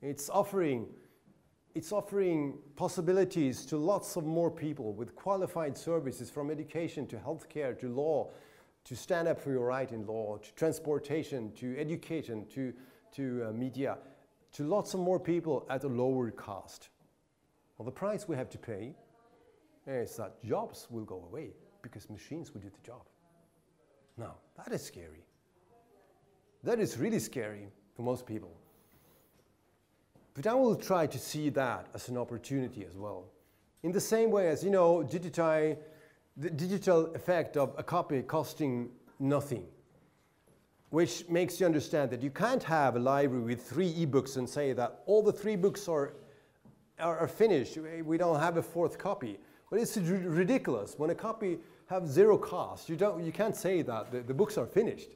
It's 0.00 0.28
offering 0.28 0.88
it's 1.74 1.92
offering 1.92 2.58
possibilities 2.76 3.64
to 3.66 3.76
lots 3.76 4.16
of 4.16 4.24
more 4.24 4.50
people 4.50 4.92
with 4.92 5.14
qualified 5.14 5.76
services 5.76 6.30
from 6.30 6.50
education 6.50 7.06
to 7.06 7.16
healthcare 7.16 7.78
to 7.78 7.88
law, 7.88 8.30
to 8.84 8.94
stand 8.94 9.28
up 9.28 9.40
for 9.40 9.50
your 9.50 9.66
right 9.66 9.90
in 9.90 10.06
law, 10.06 10.36
to 10.36 10.54
transportation, 10.54 11.52
to 11.52 11.78
education, 11.78 12.46
to, 12.52 12.72
to 13.12 13.46
uh, 13.48 13.52
media, 13.52 13.96
to 14.52 14.64
lots 14.64 14.92
of 14.92 15.00
more 15.00 15.18
people 15.18 15.66
at 15.70 15.84
a 15.84 15.88
lower 15.88 16.30
cost. 16.30 16.90
Well, 17.78 17.86
the 17.86 17.92
price 17.92 18.28
we 18.28 18.36
have 18.36 18.50
to 18.50 18.58
pay 18.58 18.94
is 19.86 20.16
that 20.16 20.44
jobs 20.44 20.86
will 20.90 21.04
go 21.04 21.24
away 21.30 21.50
because 21.80 22.08
machines 22.10 22.52
will 22.52 22.60
do 22.60 22.70
the 22.70 22.86
job. 22.86 23.02
Now, 24.18 24.36
that 24.56 24.72
is 24.74 24.82
scary. 24.82 25.24
That 26.64 26.78
is 26.78 26.98
really 26.98 27.18
scary 27.18 27.68
for 27.96 28.02
most 28.02 28.26
people. 28.26 28.52
But 30.34 30.46
I 30.46 30.54
will 30.54 30.76
try 30.76 31.06
to 31.06 31.18
see 31.18 31.50
that 31.50 31.88
as 31.94 32.08
an 32.08 32.16
opportunity 32.16 32.84
as 32.84 32.96
well. 32.96 33.24
In 33.82 33.92
the 33.92 34.00
same 34.00 34.30
way 34.30 34.48
as, 34.48 34.64
you 34.64 34.70
know, 34.70 35.02
the 35.02 36.50
digital 36.50 37.14
effect 37.14 37.56
of 37.56 37.74
a 37.76 37.82
copy 37.82 38.22
costing 38.22 38.90
nothing, 39.18 39.64
which 40.90 41.28
makes 41.28 41.60
you 41.60 41.66
understand 41.66 42.10
that 42.10 42.22
you 42.22 42.30
can't 42.30 42.62
have 42.62 42.96
a 42.96 42.98
library 42.98 43.44
with 43.44 43.62
three 43.62 43.92
ebooks 43.92 44.36
and 44.36 44.48
say 44.48 44.72
that 44.72 45.02
all 45.06 45.22
the 45.22 45.32
three 45.32 45.56
books 45.56 45.88
are, 45.88 46.14
are, 46.98 47.18
are 47.18 47.28
finished. 47.28 47.76
We 48.04 48.16
don't 48.16 48.40
have 48.40 48.56
a 48.56 48.62
fourth 48.62 48.98
copy. 48.98 49.38
But 49.70 49.80
it's 49.80 49.96
ridiculous. 49.96 50.94
When 50.98 51.10
a 51.10 51.14
copy 51.14 51.58
has 51.86 52.08
zero 52.08 52.38
cost, 52.38 52.88
you, 52.88 52.96
don't, 52.96 53.24
you 53.24 53.32
can't 53.32 53.56
say 53.56 53.82
that 53.82 54.12
the, 54.12 54.20
the 54.20 54.34
books 54.34 54.56
are 54.56 54.66
finished. 54.66 55.10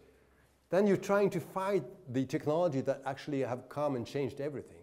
Then 0.68 0.86
you're 0.86 0.96
trying 0.96 1.30
to 1.30 1.40
fight 1.40 1.84
the 2.12 2.24
technology 2.24 2.80
that 2.82 3.02
actually 3.06 3.40
have 3.40 3.68
come 3.68 3.96
and 3.96 4.06
changed 4.06 4.40
everything. 4.40 4.75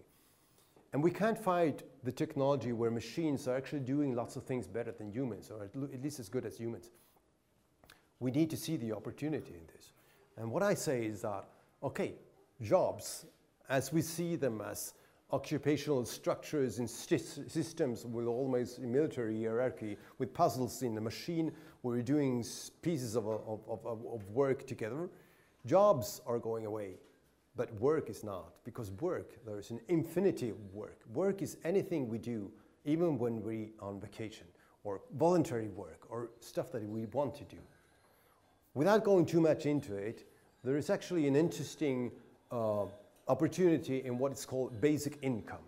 And 0.94 1.04
we 1.04 1.10
can't 1.10 1.38
fight 1.38 1.82
the 2.04 2.12
technology 2.12 2.72
where 2.72 2.92
machines 2.92 3.48
are 3.48 3.58
actually 3.58 3.80
doing 3.80 4.16
lots 4.16 4.36
of 4.36 4.44
things 4.44 4.68
better 4.68 4.92
than 4.92 5.12
humans, 5.12 5.52
or 5.52 5.64
at 5.64 6.04
least 6.04 6.20
as 6.20 6.30
good 6.30 6.46
as 6.46 6.56
humans. 6.56 6.92
We 8.20 8.30
need 8.30 8.52
to 8.52 8.58
see 8.58 8.78
the 8.78 8.94
opportunity 8.94 9.56
in 9.56 9.66
this. 9.76 9.92
And 10.38 10.52
what 10.52 10.62
I 10.62 10.76
say 10.76 11.06
is 11.06 11.24
that, 11.24 11.46
okay, 11.82 12.14
jobs, 12.62 13.26
as 13.70 13.92
we 13.92 14.04
see 14.04 14.36
them 14.36 14.62
as 14.62 14.94
occupational 15.32 16.06
structures 16.06 16.78
and 16.78 16.88
systems 16.88 18.06
with 18.06 18.28
almost 18.28 18.78
a 18.78 18.82
military 18.82 19.42
hierarchy, 19.42 19.98
with 20.20 20.32
puzzles 20.32 20.84
in 20.84 20.94
the 20.94 21.02
machine 21.02 21.52
where 21.82 21.96
we're 21.98 22.04
doing 22.04 22.46
pieces 22.84 23.16
of, 23.16 23.26
of, 23.28 23.62
of, 23.68 23.86
of 23.86 24.30
work 24.30 24.68
together, 24.68 25.10
jobs 25.66 26.22
are 26.28 26.38
going 26.38 26.68
away. 26.68 26.98
But 27.56 27.72
work 27.80 28.10
is 28.10 28.24
not, 28.24 28.54
because 28.64 28.90
work, 28.92 29.46
there 29.46 29.60
is 29.60 29.70
an 29.70 29.80
infinity 29.88 30.50
of 30.50 30.58
work. 30.74 31.00
Work 31.14 31.42
is 31.42 31.58
anything 31.64 32.10
we 32.10 32.18
do, 32.18 32.52
even 32.84 33.20
when 33.20 33.44
we're 33.44 33.70
on 33.80 34.00
vacation, 34.00 34.48
or 34.84 35.02
voluntary 35.18 35.70
work, 35.70 36.08
or 36.10 36.32
stuff 36.40 36.72
that 36.72 36.84
we 36.88 37.06
want 37.08 37.36
to 37.36 37.44
do. 37.44 37.60
Without 38.74 39.04
going 39.04 39.26
too 39.26 39.40
much 39.40 39.68
into 39.68 39.94
it, 39.94 40.28
there 40.64 40.78
is 40.78 40.90
actually 40.90 41.28
an 41.28 41.36
interesting 41.36 42.12
uh, 42.52 42.86
opportunity 43.28 44.04
in 44.04 44.18
what 44.18 44.32
is 44.32 44.46
called 44.46 44.82
basic 44.82 45.20
income. 45.22 45.66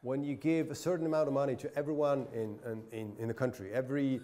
When 0.00 0.24
you 0.24 0.34
give 0.34 0.70
a 0.70 0.74
certain 0.74 1.06
amount 1.06 1.28
of 1.28 1.34
money 1.34 1.56
to 1.56 1.76
everyone 1.76 2.26
in, 2.32 2.58
in, 2.90 3.12
in 3.18 3.28
the 3.28 3.34
country, 3.34 3.70
every, 3.72 4.20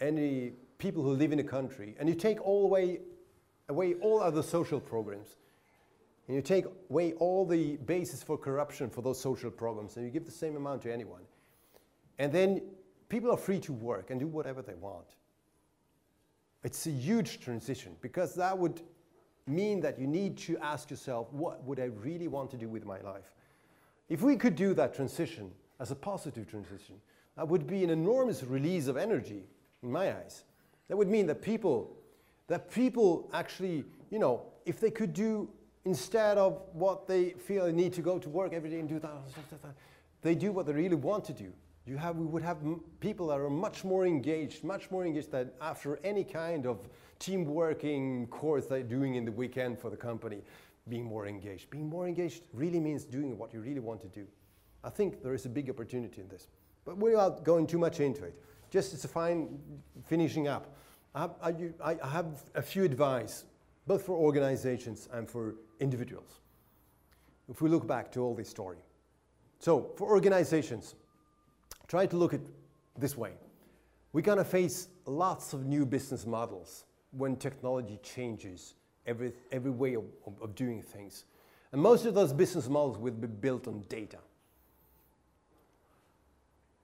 any 0.00 0.52
people 0.76 1.02
who 1.02 1.14
live 1.14 1.32
in 1.32 1.38
the 1.38 1.44
country, 1.44 1.96
and 1.98 2.08
you 2.08 2.14
take 2.14 2.44
all 2.46 2.64
away, 2.64 3.00
away 3.70 3.94
all 3.94 4.20
other 4.20 4.42
social 4.42 4.78
programs, 4.78 5.36
and 6.26 6.34
you 6.34 6.42
take 6.42 6.64
away 6.90 7.12
all 7.14 7.46
the 7.46 7.76
basis 7.76 8.22
for 8.22 8.36
corruption 8.36 8.90
for 8.90 9.02
those 9.02 9.20
social 9.20 9.50
programs 9.50 9.96
and 9.96 10.04
you 10.04 10.10
give 10.10 10.24
the 10.24 10.30
same 10.30 10.56
amount 10.56 10.82
to 10.82 10.92
anyone. 10.92 11.22
And 12.18 12.32
then 12.32 12.62
people 13.08 13.30
are 13.30 13.36
free 13.36 13.60
to 13.60 13.72
work 13.72 14.10
and 14.10 14.18
do 14.18 14.26
whatever 14.26 14.62
they 14.62 14.74
want. 14.74 15.06
It's 16.64 16.86
a 16.86 16.90
huge 16.90 17.40
transition 17.40 17.94
because 18.00 18.34
that 18.34 18.58
would 18.58 18.82
mean 19.46 19.80
that 19.80 19.98
you 20.00 20.08
need 20.08 20.36
to 20.38 20.58
ask 20.58 20.90
yourself, 20.90 21.32
what 21.32 21.62
would 21.64 21.78
I 21.78 21.84
really 21.84 22.26
want 22.26 22.50
to 22.50 22.56
do 22.56 22.68
with 22.68 22.84
my 22.84 23.00
life? 23.00 23.32
If 24.08 24.22
we 24.22 24.36
could 24.36 24.56
do 24.56 24.74
that 24.74 24.94
transition 24.94 25.52
as 25.78 25.92
a 25.92 25.94
positive 25.94 26.48
transition, 26.48 26.96
that 27.36 27.46
would 27.46 27.66
be 27.66 27.84
an 27.84 27.90
enormous 27.90 28.42
release 28.42 28.88
of 28.88 28.96
energy 28.96 29.44
in 29.82 29.92
my 29.92 30.16
eyes. 30.16 30.42
That 30.88 30.96
would 30.96 31.08
mean 31.08 31.26
that 31.26 31.42
people, 31.42 31.96
that 32.48 32.70
people 32.70 33.30
actually, 33.32 33.84
you 34.10 34.18
know, 34.18 34.42
if 34.64 34.80
they 34.80 34.90
could 34.90 35.12
do 35.12 35.48
instead 35.86 36.36
of 36.36 36.60
what 36.72 37.06
they 37.06 37.30
feel 37.30 37.64
they 37.64 37.72
need 37.72 37.92
to 37.94 38.02
go 38.02 38.18
to 38.18 38.28
work 38.28 38.52
every 38.52 38.68
day 38.68 38.80
and 38.80 38.88
do 38.88 38.98
that, 38.98 39.22
they 40.20 40.34
do 40.34 40.50
what 40.52 40.66
they 40.66 40.72
really 40.72 40.96
want 40.96 41.24
to 41.24 41.32
do. 41.32 41.52
You 41.86 41.96
have, 41.96 42.16
we 42.16 42.26
would 42.26 42.42
have 42.42 42.58
people 42.98 43.28
that 43.28 43.38
are 43.38 43.48
much 43.48 43.84
more 43.84 44.04
engaged, 44.04 44.64
much 44.64 44.90
more 44.90 45.06
engaged 45.06 45.30
than 45.30 45.52
after 45.60 46.00
any 46.02 46.24
kind 46.24 46.66
of 46.66 46.88
team 47.20 47.44
working 47.44 48.26
course 48.26 48.66
they're 48.66 48.82
doing 48.82 49.14
in 49.14 49.24
the 49.24 49.30
weekend 49.30 49.78
for 49.78 49.88
the 49.88 49.96
company, 49.96 50.42
being 50.88 51.04
more 51.04 51.28
engaged. 51.28 51.70
Being 51.70 51.88
more 51.88 52.08
engaged 52.08 52.42
really 52.52 52.80
means 52.80 53.04
doing 53.04 53.38
what 53.38 53.54
you 53.54 53.60
really 53.60 53.80
want 53.80 54.00
to 54.00 54.08
do. 54.08 54.26
I 54.82 54.90
think 54.90 55.22
there 55.22 55.34
is 55.34 55.46
a 55.46 55.48
big 55.48 55.70
opportunity 55.70 56.20
in 56.20 56.28
this. 56.28 56.48
But 56.84 56.96
without 56.96 57.44
going 57.44 57.68
too 57.68 57.78
much 57.78 58.00
into 58.00 58.24
it, 58.24 58.34
just 58.70 58.92
as 58.92 59.04
a 59.04 59.08
fine 59.08 59.60
finishing 60.06 60.48
up, 60.48 60.74
I 61.14 61.28
I, 61.40 61.96
I 62.02 62.08
have 62.08 62.26
a 62.56 62.62
few 62.62 62.82
advice, 62.82 63.44
both 63.86 64.02
for 64.02 64.16
organizations 64.16 65.08
and 65.12 65.28
for 65.28 65.54
individuals. 65.80 66.40
If 67.48 67.60
we 67.62 67.70
look 67.70 67.86
back 67.86 68.10
to 68.12 68.20
all 68.20 68.34
this 68.34 68.48
story. 68.48 68.78
So, 69.60 69.92
for 69.96 70.08
organizations, 70.08 70.94
try 71.86 72.06
to 72.06 72.16
look 72.16 72.34
at 72.34 72.40
this 72.98 73.16
way. 73.16 73.32
We're 74.12 74.22
going 74.22 74.38
to 74.38 74.44
face 74.44 74.88
lots 75.04 75.52
of 75.52 75.66
new 75.66 75.86
business 75.86 76.26
models 76.26 76.84
when 77.12 77.36
technology 77.36 77.98
changes 78.02 78.74
every, 79.06 79.32
every 79.52 79.70
way 79.70 79.94
of, 79.94 80.04
of, 80.40 80.54
doing 80.54 80.82
things. 80.82 81.24
And 81.72 81.80
most 81.80 82.04
of 82.06 82.14
those 82.14 82.32
business 82.32 82.68
models 82.68 82.98
will 82.98 83.12
be 83.12 83.26
built 83.26 83.68
on 83.68 83.84
data. 83.88 84.18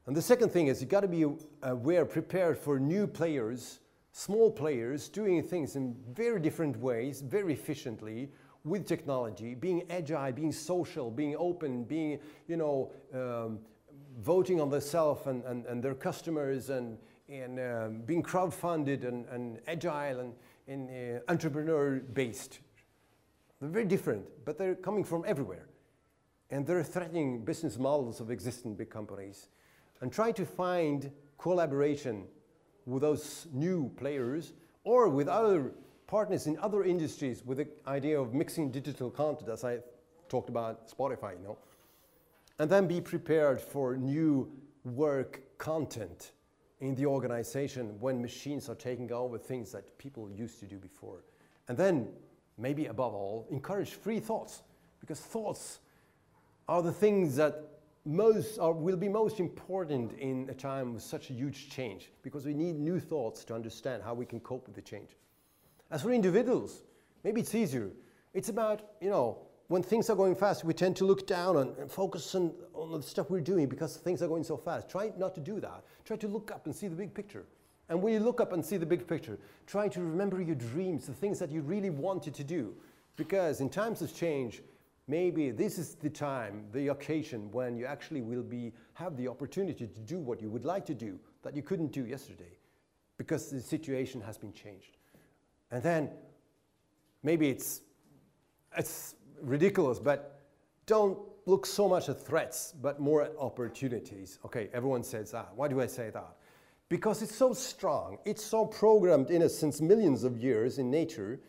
And 0.07 0.17
the 0.17 0.23
second 0.23 0.51
thing 0.51 0.67
is 0.67 0.81
you 0.81 0.89
got 0.89 1.01
to 1.01 1.09
be 1.09 1.25
aware, 1.63 2.05
prepared 2.05 2.59
for 2.59 2.79
new 2.79 3.07
players, 3.07 3.79
small 4.13 4.51
players 4.51 5.09
doing 5.09 5.43
things 5.43 5.75
in 5.77 5.97
very 6.13 6.41
different 6.41 6.79
ways, 6.79 7.21
very 7.23 7.53
efficiently, 7.53 8.31
with 8.65 8.87
technology, 8.87 9.55
being 9.55 9.83
agile, 9.91 10.31
being 10.33 10.53
social, 10.53 11.11
being 11.11 11.35
open, 11.37 11.85
being, 11.85 12.21
you 12.47 12.57
know, 12.57 12.93
um, 13.13 13.59
voting 14.21 14.61
on 14.61 14.71
themselves 14.71 15.27
and, 15.27 15.43
and, 15.45 15.67
and 15.67 15.83
their 15.83 15.95
customers 15.95 16.71
and, 16.71 16.99
and 17.29 17.59
um, 17.59 18.03
being 18.03 18.23
crowd-funded 18.23 19.05
and, 19.05 19.27
and 19.31 19.61
agile 19.67 20.21
and, 20.21 20.35
and 20.69 20.91
uh, 20.91 21.21
entrepreneur-based. 21.29 22.61
They're 23.61 23.69
very 23.71 23.87
different, 23.87 24.27
but 24.45 24.59
they're 24.59 24.75
coming 24.75 25.03
from 25.03 25.25
everywhere. 25.27 25.69
And 26.51 26.67
they're 26.67 26.85
threatening 26.85 27.45
business 27.45 27.79
models 27.79 28.21
of 28.21 28.31
existing 28.31 28.75
big 28.75 28.91
companies. 28.91 29.49
And 30.01 30.13
try 30.13 30.33
to 30.33 30.45
find 30.45 31.11
collaboration 31.39 32.27
with 32.87 33.03
those 33.03 33.47
new 33.53 33.91
players 33.97 34.53
or 34.85 35.09
with 35.09 35.29
other 35.29 35.73
partners 36.07 36.47
in 36.47 36.59
other 36.59 36.85
industries 36.85 37.43
with 37.45 37.59
the 37.59 37.69
idea 37.87 38.21
of 38.21 38.35
mixing 38.35 38.71
digital 38.71 39.11
content, 39.11 39.49
as 39.49 39.65
I 39.65 39.79
talked 40.29 40.49
about 40.49 40.89
Spotify, 40.91 41.39
you 41.39 41.45
know, 41.45 41.59
and 42.59 42.71
then 42.71 42.87
be 42.87 43.01
prepared 43.01 43.61
for 43.61 43.97
new 43.97 44.51
work 44.85 45.41
content 45.59 46.33
in 46.81 46.95
the 46.97 47.07
organization 47.07 47.97
when 48.01 48.21
machines 48.21 48.69
are 48.69 48.75
taking 48.75 49.11
over 49.13 49.39
things 49.39 49.73
that 49.73 49.97
people 49.99 50.29
used 50.29 50.59
to 50.61 50.67
do 50.67 50.77
before. 50.77 51.25
And 51.69 51.79
then, 51.79 52.09
maybe 52.59 52.87
above 52.87 53.15
all, 53.15 53.47
encourage 53.51 53.91
free 53.91 54.19
thoughts, 54.19 54.63
because 55.01 55.21
thoughts 55.21 55.79
are 56.69 56.83
the 56.83 56.93
things 56.93 57.37
that 57.37 57.65
most 58.05 58.59
are, 58.59 58.73
will 58.73 58.97
be 58.97 59.09
most 59.09 59.39
important 59.39 60.13
in 60.19 60.49
a 60.51 60.55
time 60.55 60.97
of 60.97 61.03
such 61.03 61.31
a 61.31 61.33
huge 61.33 61.71
change, 61.71 62.11
because 62.23 62.45
we 62.45 62.55
need 62.55 62.77
new 62.77 62.99
thoughts 62.99 63.45
to 63.45 63.55
understand 63.55 64.03
how 64.03 64.15
we 64.15 64.27
can 64.27 64.41
cope 64.41 64.67
with 64.67 64.75
the 64.75 64.83
change. 64.83 65.11
As 65.91 66.03
for 66.03 66.11
individuals, 66.11 66.83
maybe 67.23 67.41
it's 67.41 67.55
easier. 67.55 67.91
It's 68.35 68.49
about, 68.49 68.83
you 69.01 69.11
know, 69.11 69.39
when 69.69 69.83
things 69.83 70.11
are 70.11 70.17
going 70.17 70.35
fast, 70.35 70.65
we 70.65 70.75
tend 70.75 70.97
to 70.97 71.05
look 71.05 71.27
down 71.27 71.57
and, 71.59 71.77
and 71.79 71.91
focus 71.91 72.35
on, 72.35 72.53
on 72.75 72.93
the 72.93 73.03
stuff 73.03 73.31
we're 73.31 73.41
doing 73.41 73.69
because 73.69 73.97
things 73.97 74.23
are 74.23 74.29
going 74.29 74.45
so 74.45 74.57
fast. 74.57 74.89
Try 74.89 75.13
not 75.17 75.35
to 75.35 75.41
do 75.41 75.61
that. 75.61 75.85
Try 76.05 76.17
to 76.17 76.29
look 76.29 76.51
up 76.51 76.67
and 76.67 76.75
see 76.75 76.89
the 76.89 76.97
big 76.97 77.15
picture. 77.15 77.47
And 77.89 78.03
when 78.03 78.13
you 78.15 78.21
look 78.21 78.41
up 78.41 78.53
and 78.53 78.65
see 78.65 78.77
the 78.77 78.87
big 78.87 79.07
picture, 79.07 79.39
try 79.67 79.89
to 79.89 80.01
remember 80.01 80.41
your 80.41 80.57
dreams, 80.57 81.07
the 81.07 81.13
things 81.13 81.39
that 81.39 81.51
you 81.51 81.63
really 81.63 81.91
wanted 81.91 82.35
to 82.35 82.45
do. 82.45 82.75
Because 83.17 83.61
in 83.61 83.69
times 83.69 84.03
of 84.03 84.15
change, 84.15 84.63
maybe 85.07 85.51
this 85.51 85.79
is 85.79 85.95
the 85.95 86.11
time, 86.11 86.65
the 86.73 86.89
occasion 86.89 87.51
when 87.51 87.77
you 87.77 87.87
actually 87.87 88.23
will 88.23 88.43
be, 88.43 88.73
have 88.95 89.17
the 89.17 89.29
opportunity 89.29 89.87
to 89.87 90.01
do 90.01 90.19
what 90.19 90.41
you 90.41 90.51
would 90.51 90.65
like 90.65 90.87
to 90.87 90.95
do 90.95 91.19
that 91.43 91.57
you 91.57 91.63
couldn't 91.63 91.93
do 91.93 92.07
yesterday 92.07 92.59
because 93.19 93.51
the 93.51 93.61
situation 93.61 94.21
has 94.21 94.39
been 94.39 94.53
changed. 94.53 94.97
And 95.71 95.83
then 95.83 96.11
maybe 97.23 97.49
it's, 97.49 97.81
it's 98.77 99.15
ridiculous, 99.41 99.99
but 99.99 100.41
don't 100.87 101.19
look 101.47 101.67
so 101.67 101.89
much 101.89 102.09
at 102.09 102.21
threats, 102.21 102.73
but 102.81 103.01
more 103.01 103.23
at 103.23 103.33
opportunities. 103.39 104.39
Okay, 104.45 104.69
everyone 104.73 105.03
says 105.03 105.31
that. 105.33 105.51
Why 105.57 105.69
do 105.69 105.81
I 105.81 105.87
say 105.87 106.11
that? 106.11 106.37
Because 106.89 107.23
it's 107.23 107.35
so 107.35 107.53
strong, 107.53 108.19
it's 108.25 108.45
so 108.45 108.67
programmed 108.67 109.31
in 109.31 109.43
us 109.43 109.55
since 109.55 109.81
millions 109.81 110.25
of 110.25 110.39
years 110.39 110.79
in 110.79 110.91
nature 110.91 111.41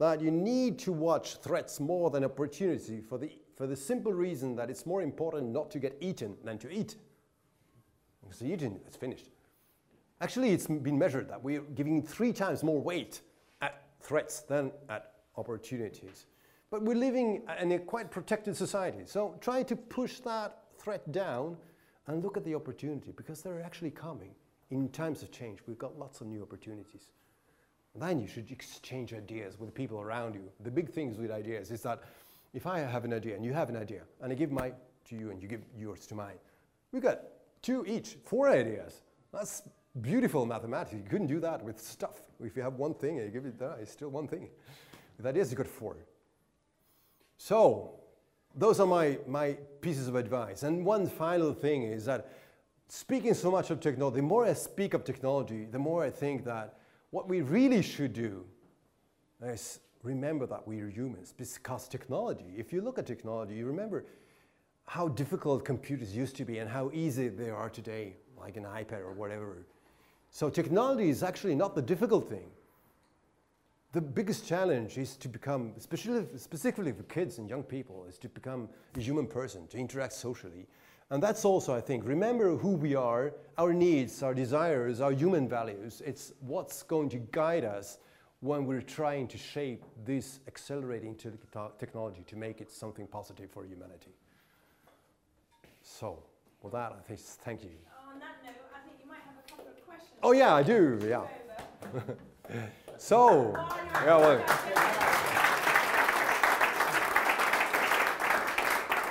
that 0.00 0.22
you 0.22 0.30
need 0.30 0.78
to 0.78 0.92
watch 0.92 1.36
threats 1.36 1.78
more 1.78 2.10
than 2.10 2.24
opportunity 2.24 3.02
for 3.02 3.18
the, 3.18 3.30
for 3.54 3.66
the 3.66 3.76
simple 3.76 4.14
reason 4.14 4.56
that 4.56 4.70
it's 4.70 4.86
more 4.86 5.02
important 5.02 5.52
not 5.52 5.70
to 5.70 5.78
get 5.78 5.94
eaten 6.00 6.34
than 6.42 6.56
to 6.58 6.70
eat. 6.70 6.96
Because 8.22 8.42
eating, 8.42 8.80
it's 8.86 8.96
finished. 8.96 9.28
Actually, 10.22 10.52
it's 10.52 10.66
been 10.66 10.98
measured 10.98 11.28
that 11.28 11.42
we're 11.42 11.60
giving 11.60 12.02
three 12.02 12.32
times 12.32 12.62
more 12.62 12.80
weight 12.80 13.20
at 13.60 13.82
threats 14.00 14.40
than 14.40 14.72
at 14.88 15.12
opportunities. 15.36 16.24
But 16.70 16.82
we're 16.82 16.96
living 16.96 17.42
in 17.60 17.72
a 17.72 17.78
quite 17.78 18.10
protected 18.10 18.56
society. 18.56 19.02
So 19.04 19.36
try 19.42 19.62
to 19.64 19.76
push 19.76 20.20
that 20.20 20.62
threat 20.78 21.12
down 21.12 21.58
and 22.06 22.22
look 22.22 22.38
at 22.38 22.44
the 22.46 22.54
opportunity 22.54 23.12
because 23.14 23.42
they're 23.42 23.62
actually 23.62 23.90
coming. 23.90 24.30
In 24.70 24.88
times 24.88 25.22
of 25.22 25.30
change, 25.30 25.58
we've 25.66 25.78
got 25.78 25.98
lots 25.98 26.22
of 26.22 26.26
new 26.26 26.42
opportunities. 26.42 27.10
Then 27.94 28.20
you 28.20 28.28
should 28.28 28.50
exchange 28.50 29.12
ideas 29.12 29.58
with 29.58 29.74
people 29.74 30.00
around 30.00 30.34
you. 30.34 30.48
The 30.60 30.70
big 30.70 30.90
things 30.90 31.18
with 31.18 31.30
ideas 31.30 31.70
is 31.70 31.82
that 31.82 32.02
if 32.54 32.66
I 32.66 32.80
have 32.80 33.04
an 33.04 33.12
idea 33.12 33.34
and 33.34 33.44
you 33.44 33.52
have 33.52 33.68
an 33.68 33.76
idea, 33.76 34.02
and 34.20 34.32
I 34.32 34.36
give 34.36 34.52
mine 34.52 34.74
to 35.08 35.16
you 35.16 35.30
and 35.30 35.42
you 35.42 35.48
give 35.48 35.62
yours 35.76 36.06
to 36.06 36.14
mine, 36.14 36.38
we've 36.92 37.02
got 37.02 37.20
two 37.62 37.84
each, 37.86 38.16
four 38.24 38.48
ideas. 38.48 39.02
That's 39.32 39.62
beautiful 40.00 40.46
mathematics. 40.46 40.94
You 40.94 41.08
couldn't 41.08 41.26
do 41.26 41.40
that 41.40 41.62
with 41.62 41.80
stuff. 41.80 42.22
If 42.42 42.56
you 42.56 42.62
have 42.62 42.74
one 42.74 42.94
thing 42.94 43.18
and 43.18 43.26
you 43.26 43.32
give 43.32 43.46
it 43.46 43.58
that, 43.58 43.78
it's 43.80 43.92
still 43.92 44.08
one 44.08 44.28
thing. 44.28 44.48
With 45.16 45.26
ideas, 45.26 45.50
you 45.50 45.56
got 45.56 45.66
four. 45.66 45.96
So, 47.36 48.00
those 48.54 48.80
are 48.80 48.86
my, 48.86 49.18
my 49.26 49.56
pieces 49.80 50.08
of 50.08 50.14
advice. 50.14 50.62
And 50.62 50.84
one 50.84 51.06
final 51.06 51.52
thing 51.52 51.84
is 51.84 52.04
that 52.06 52.32
speaking 52.88 53.34
so 53.34 53.50
much 53.50 53.70
of 53.70 53.80
technology, 53.80 54.16
the 54.16 54.22
more 54.22 54.44
I 54.44 54.52
speak 54.52 54.94
of 54.94 55.04
technology, 55.04 55.66
the 55.70 55.78
more 55.78 56.04
I 56.04 56.10
think 56.10 56.44
that 56.44 56.79
what 57.10 57.28
we 57.28 57.40
really 57.40 57.82
should 57.82 58.12
do 58.12 58.44
is 59.42 59.80
remember 60.02 60.46
that 60.46 60.66
we 60.66 60.80
are 60.80 60.88
humans 60.88 61.34
because 61.36 61.88
technology, 61.88 62.54
if 62.56 62.72
you 62.72 62.80
look 62.80 62.98
at 62.98 63.06
technology, 63.06 63.54
you 63.54 63.66
remember 63.66 64.04
how 64.86 65.08
difficult 65.08 65.64
computers 65.64 66.16
used 66.16 66.36
to 66.36 66.44
be 66.44 66.58
and 66.58 66.68
how 66.68 66.90
easy 66.92 67.28
they 67.28 67.50
are 67.50 67.70
today, 67.70 68.16
like 68.38 68.56
an 68.56 68.64
iPad 68.64 69.00
or 69.00 69.12
whatever. 69.12 69.66
So 70.30 70.50
technology 70.50 71.10
is 71.10 71.22
actually 71.22 71.54
not 71.54 71.74
the 71.74 71.82
difficult 71.82 72.28
thing 72.28 72.50
the 73.92 74.00
biggest 74.00 74.46
challenge 74.46 74.98
is 74.98 75.16
to 75.16 75.28
become, 75.28 75.72
especially 75.76 76.24
specifically 76.36 76.92
for 76.92 77.02
kids 77.04 77.38
and 77.38 77.50
young 77.50 77.64
people, 77.64 78.06
is 78.08 78.18
to 78.18 78.28
become 78.28 78.68
a 78.96 79.00
human 79.00 79.26
person, 79.26 79.66
to 79.68 79.78
interact 79.78 80.12
socially. 80.12 80.66
And 81.10 81.20
that's 81.20 81.44
also, 81.44 81.74
I 81.74 81.80
think, 81.80 82.04
remember 82.06 82.56
who 82.56 82.70
we 82.70 82.94
are, 82.94 83.32
our 83.58 83.72
needs, 83.72 84.22
our 84.22 84.32
desires, 84.32 85.00
our 85.00 85.12
human 85.12 85.48
values. 85.48 86.02
It's 86.06 86.32
what's 86.40 86.84
going 86.84 87.08
to 87.10 87.18
guide 87.32 87.64
us 87.64 87.98
when 88.40 88.64
we're 88.64 88.80
trying 88.80 89.26
to 89.28 89.36
shape 89.36 89.84
this 90.04 90.40
accelerating 90.46 91.16
technology 91.78 92.22
to 92.28 92.36
make 92.36 92.60
it 92.60 92.70
something 92.70 93.06
positive 93.06 93.50
for 93.50 93.64
humanity. 93.66 94.14
So, 95.82 96.22
with 96.62 96.72
that, 96.72 96.92
I 96.92 97.02
think, 97.02 97.20
thank 97.20 97.64
you. 97.64 97.70
Oh, 97.88 98.12
on 98.12 98.20
that 98.20 98.36
note, 98.44 98.54
I 98.74 98.86
think 98.86 98.96
you 99.02 99.08
might 99.08 99.20
have 99.26 99.34
a 99.44 99.50
couple 99.50 99.66
of 99.66 99.86
questions. 99.86 100.12
Oh, 100.22 100.32
yeah, 100.32 100.54
I 100.54 100.62
do, 100.62 100.98
yeah. 101.06 101.26
So, 102.98 103.54
oh, 103.56 103.78
yeah, 104.04 104.16
well. 104.18 105.16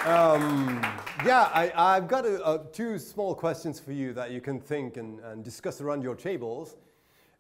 Um, 0.06 0.82
yeah, 1.26 1.50
I, 1.54 1.96
have 1.96 2.08
got 2.08 2.26
a, 2.26 2.44
a, 2.50 2.66
two 2.72 2.98
small 2.98 3.36
questions 3.36 3.80
for 3.80 3.92
you 3.92 4.14
that 4.14 4.32
you 4.32 4.40
can 4.40 4.60
think 4.60 4.96
and, 4.96 5.20
and 5.20 5.44
discuss 5.44 5.82
around 5.82 6.04
your 6.04 6.16
tables. 6.16 6.78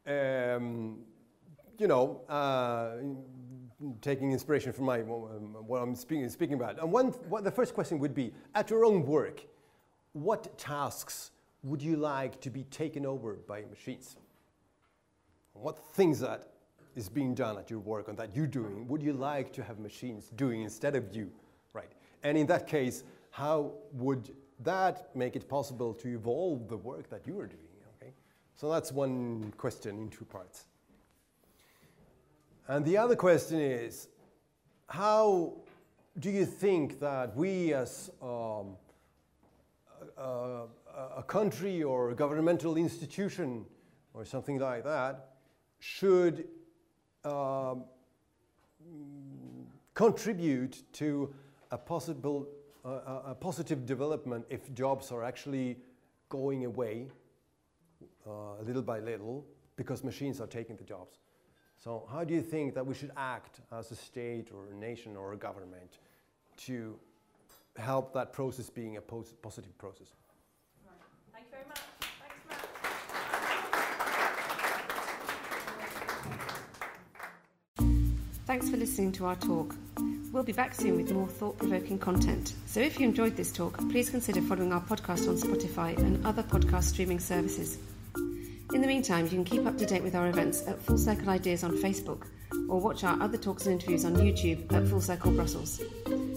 Um, 0.05 0.99
you 1.77 1.87
know, 1.87 2.21
uh, 2.27 2.97
taking 4.01 4.33
inspiration 4.33 4.73
from 4.73 4.85
my, 4.85 4.99
what 4.99 5.81
I'm 5.81 5.95
speaking, 5.95 6.27
speaking 6.29 6.55
about. 6.55 6.81
And 6.81 6.91
one, 6.91 7.07
what 7.29 7.45
the 7.45 7.51
first 7.51 7.73
question 7.73 7.97
would 7.99 8.13
be, 8.13 8.33
at 8.53 8.69
your 8.69 8.83
own 8.83 9.05
work, 9.05 9.41
what 10.11 10.57
tasks 10.57 11.31
would 11.63 11.81
you 11.81 11.95
like 11.95 12.41
to 12.41 12.49
be 12.49 12.63
taken 12.65 13.05
over 13.05 13.35
by 13.47 13.63
machines? 13.69 14.17
what 15.53 15.77
things 15.93 16.19
that 16.19 16.47
is 16.95 17.09
being 17.09 17.35
done 17.35 17.57
at 17.57 17.69
your 17.69 17.79
work 17.79 18.07
and 18.07 18.17
that 18.17 18.35
you're 18.35 18.47
doing 18.47 18.87
would 18.87 19.01
you 19.01 19.13
like 19.13 19.51
to 19.53 19.63
have 19.63 19.79
machines 19.79 20.31
doing 20.35 20.61
instead 20.61 20.95
of 20.95 21.15
you? 21.15 21.29
And 22.23 22.37
in 22.37 22.47
that 22.47 22.67
case, 22.67 23.03
how 23.31 23.73
would 23.93 24.29
that 24.59 25.15
make 25.15 25.35
it 25.35 25.47
possible 25.47 25.93
to 25.95 26.07
evolve 26.09 26.67
the 26.67 26.77
work 26.77 27.09
that 27.09 27.25
you 27.25 27.39
are 27.39 27.47
doing, 27.47 27.61
okay? 27.95 28.13
So 28.55 28.69
that's 28.69 28.91
one 28.91 29.53
question 29.57 29.97
in 29.97 30.09
two 30.09 30.25
parts. 30.25 30.65
And 32.67 32.85
the 32.85 32.97
other 32.97 33.15
question 33.15 33.59
is, 33.59 34.09
how 34.87 35.53
do 36.19 36.29
you 36.29 36.45
think 36.45 36.99
that 36.99 37.35
we 37.35 37.73
as 37.73 38.11
um, 38.21 38.75
a, 40.17 40.65
a 41.17 41.23
country 41.23 41.83
or 41.83 42.11
a 42.11 42.15
governmental 42.15 42.77
institution 42.77 43.65
or 44.13 44.25
something 44.25 44.59
like 44.59 44.83
that 44.83 45.29
should 45.79 46.47
um, 47.23 47.85
contribute 49.93 50.83
to 50.93 51.33
a 51.71 51.77
possible 51.77 52.47
uh, 52.85 53.21
a 53.25 53.35
positive 53.35 53.85
development 53.85 54.45
if 54.49 54.73
jobs 54.73 55.11
are 55.11 55.23
actually 55.23 55.77
going 56.29 56.65
away 56.65 57.07
uh, 58.25 58.61
little 58.65 58.81
by 58.81 58.99
little 58.99 59.45
because 59.75 60.03
machines 60.03 60.39
are 60.39 60.47
taking 60.47 60.75
the 60.75 60.83
jobs. 60.83 61.19
So 61.77 62.07
how 62.11 62.23
do 62.23 62.33
you 62.33 62.41
think 62.41 62.73
that 62.75 62.85
we 62.85 62.93
should 62.93 63.11
act 63.15 63.61
as 63.71 63.91
a 63.91 63.95
state 63.95 64.49
or 64.53 64.71
a 64.71 64.75
nation 64.75 65.15
or 65.15 65.33
a 65.33 65.37
government 65.37 65.99
to 66.65 66.99
help 67.77 68.13
that 68.13 68.33
process 68.33 68.69
being 68.69 68.97
a 68.97 69.01
positive 69.01 69.77
process? 69.77 70.07
Right. 70.85 70.93
Thank 71.33 71.45
you 71.45 71.51
very 71.51 71.65
much. 71.67 71.79
Thanks, 72.19 72.43
Matt. 77.77 78.45
Thanks 78.45 78.69
for 78.69 78.77
listening 78.77 79.11
to 79.13 79.25
our 79.25 79.35
talk. 79.35 79.75
We'll 80.31 80.43
be 80.43 80.53
back 80.53 80.75
soon 80.75 80.95
with 80.97 81.11
more 81.11 81.27
thought 81.27 81.57
provoking 81.57 81.97
content. 81.97 82.53
So 82.67 82.79
if 82.79 82.99
you 82.99 83.07
enjoyed 83.07 83.35
this 83.35 83.51
talk, 83.51 83.77
please 83.89 84.11
consider 84.11 84.41
following 84.41 84.71
our 84.71 84.81
podcast 84.81 85.27
on 85.27 85.35
Spotify 85.35 85.97
and 85.97 86.23
other 86.25 86.43
podcast 86.43 86.83
streaming 86.83 87.19
services. 87.19 87.79
In 88.15 88.81
the 88.81 88.87
meantime, 88.87 89.25
you 89.25 89.31
can 89.31 89.43
keep 89.43 89.65
up 89.65 89.77
to 89.79 89.87
date 89.87 90.03
with 90.03 90.13
our 90.13 90.27
events 90.27 90.67
at 90.67 90.79
Full 90.83 90.99
Circle 90.99 91.29
Ideas 91.29 91.63
on 91.63 91.71
Facebook 91.77 92.27
or 92.69 92.79
watch 92.79 93.03
our 93.03 93.19
other 93.19 93.37
talks 93.37 93.65
and 93.65 93.73
interviews 93.73 94.05
on 94.05 94.15
YouTube 94.17 94.71
at 94.71 94.87
Full 94.87 95.01
Circle 95.01 95.31
Brussels. 95.31 95.81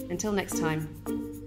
Until 0.09 0.31
next 0.31 0.59
time. 0.59 1.42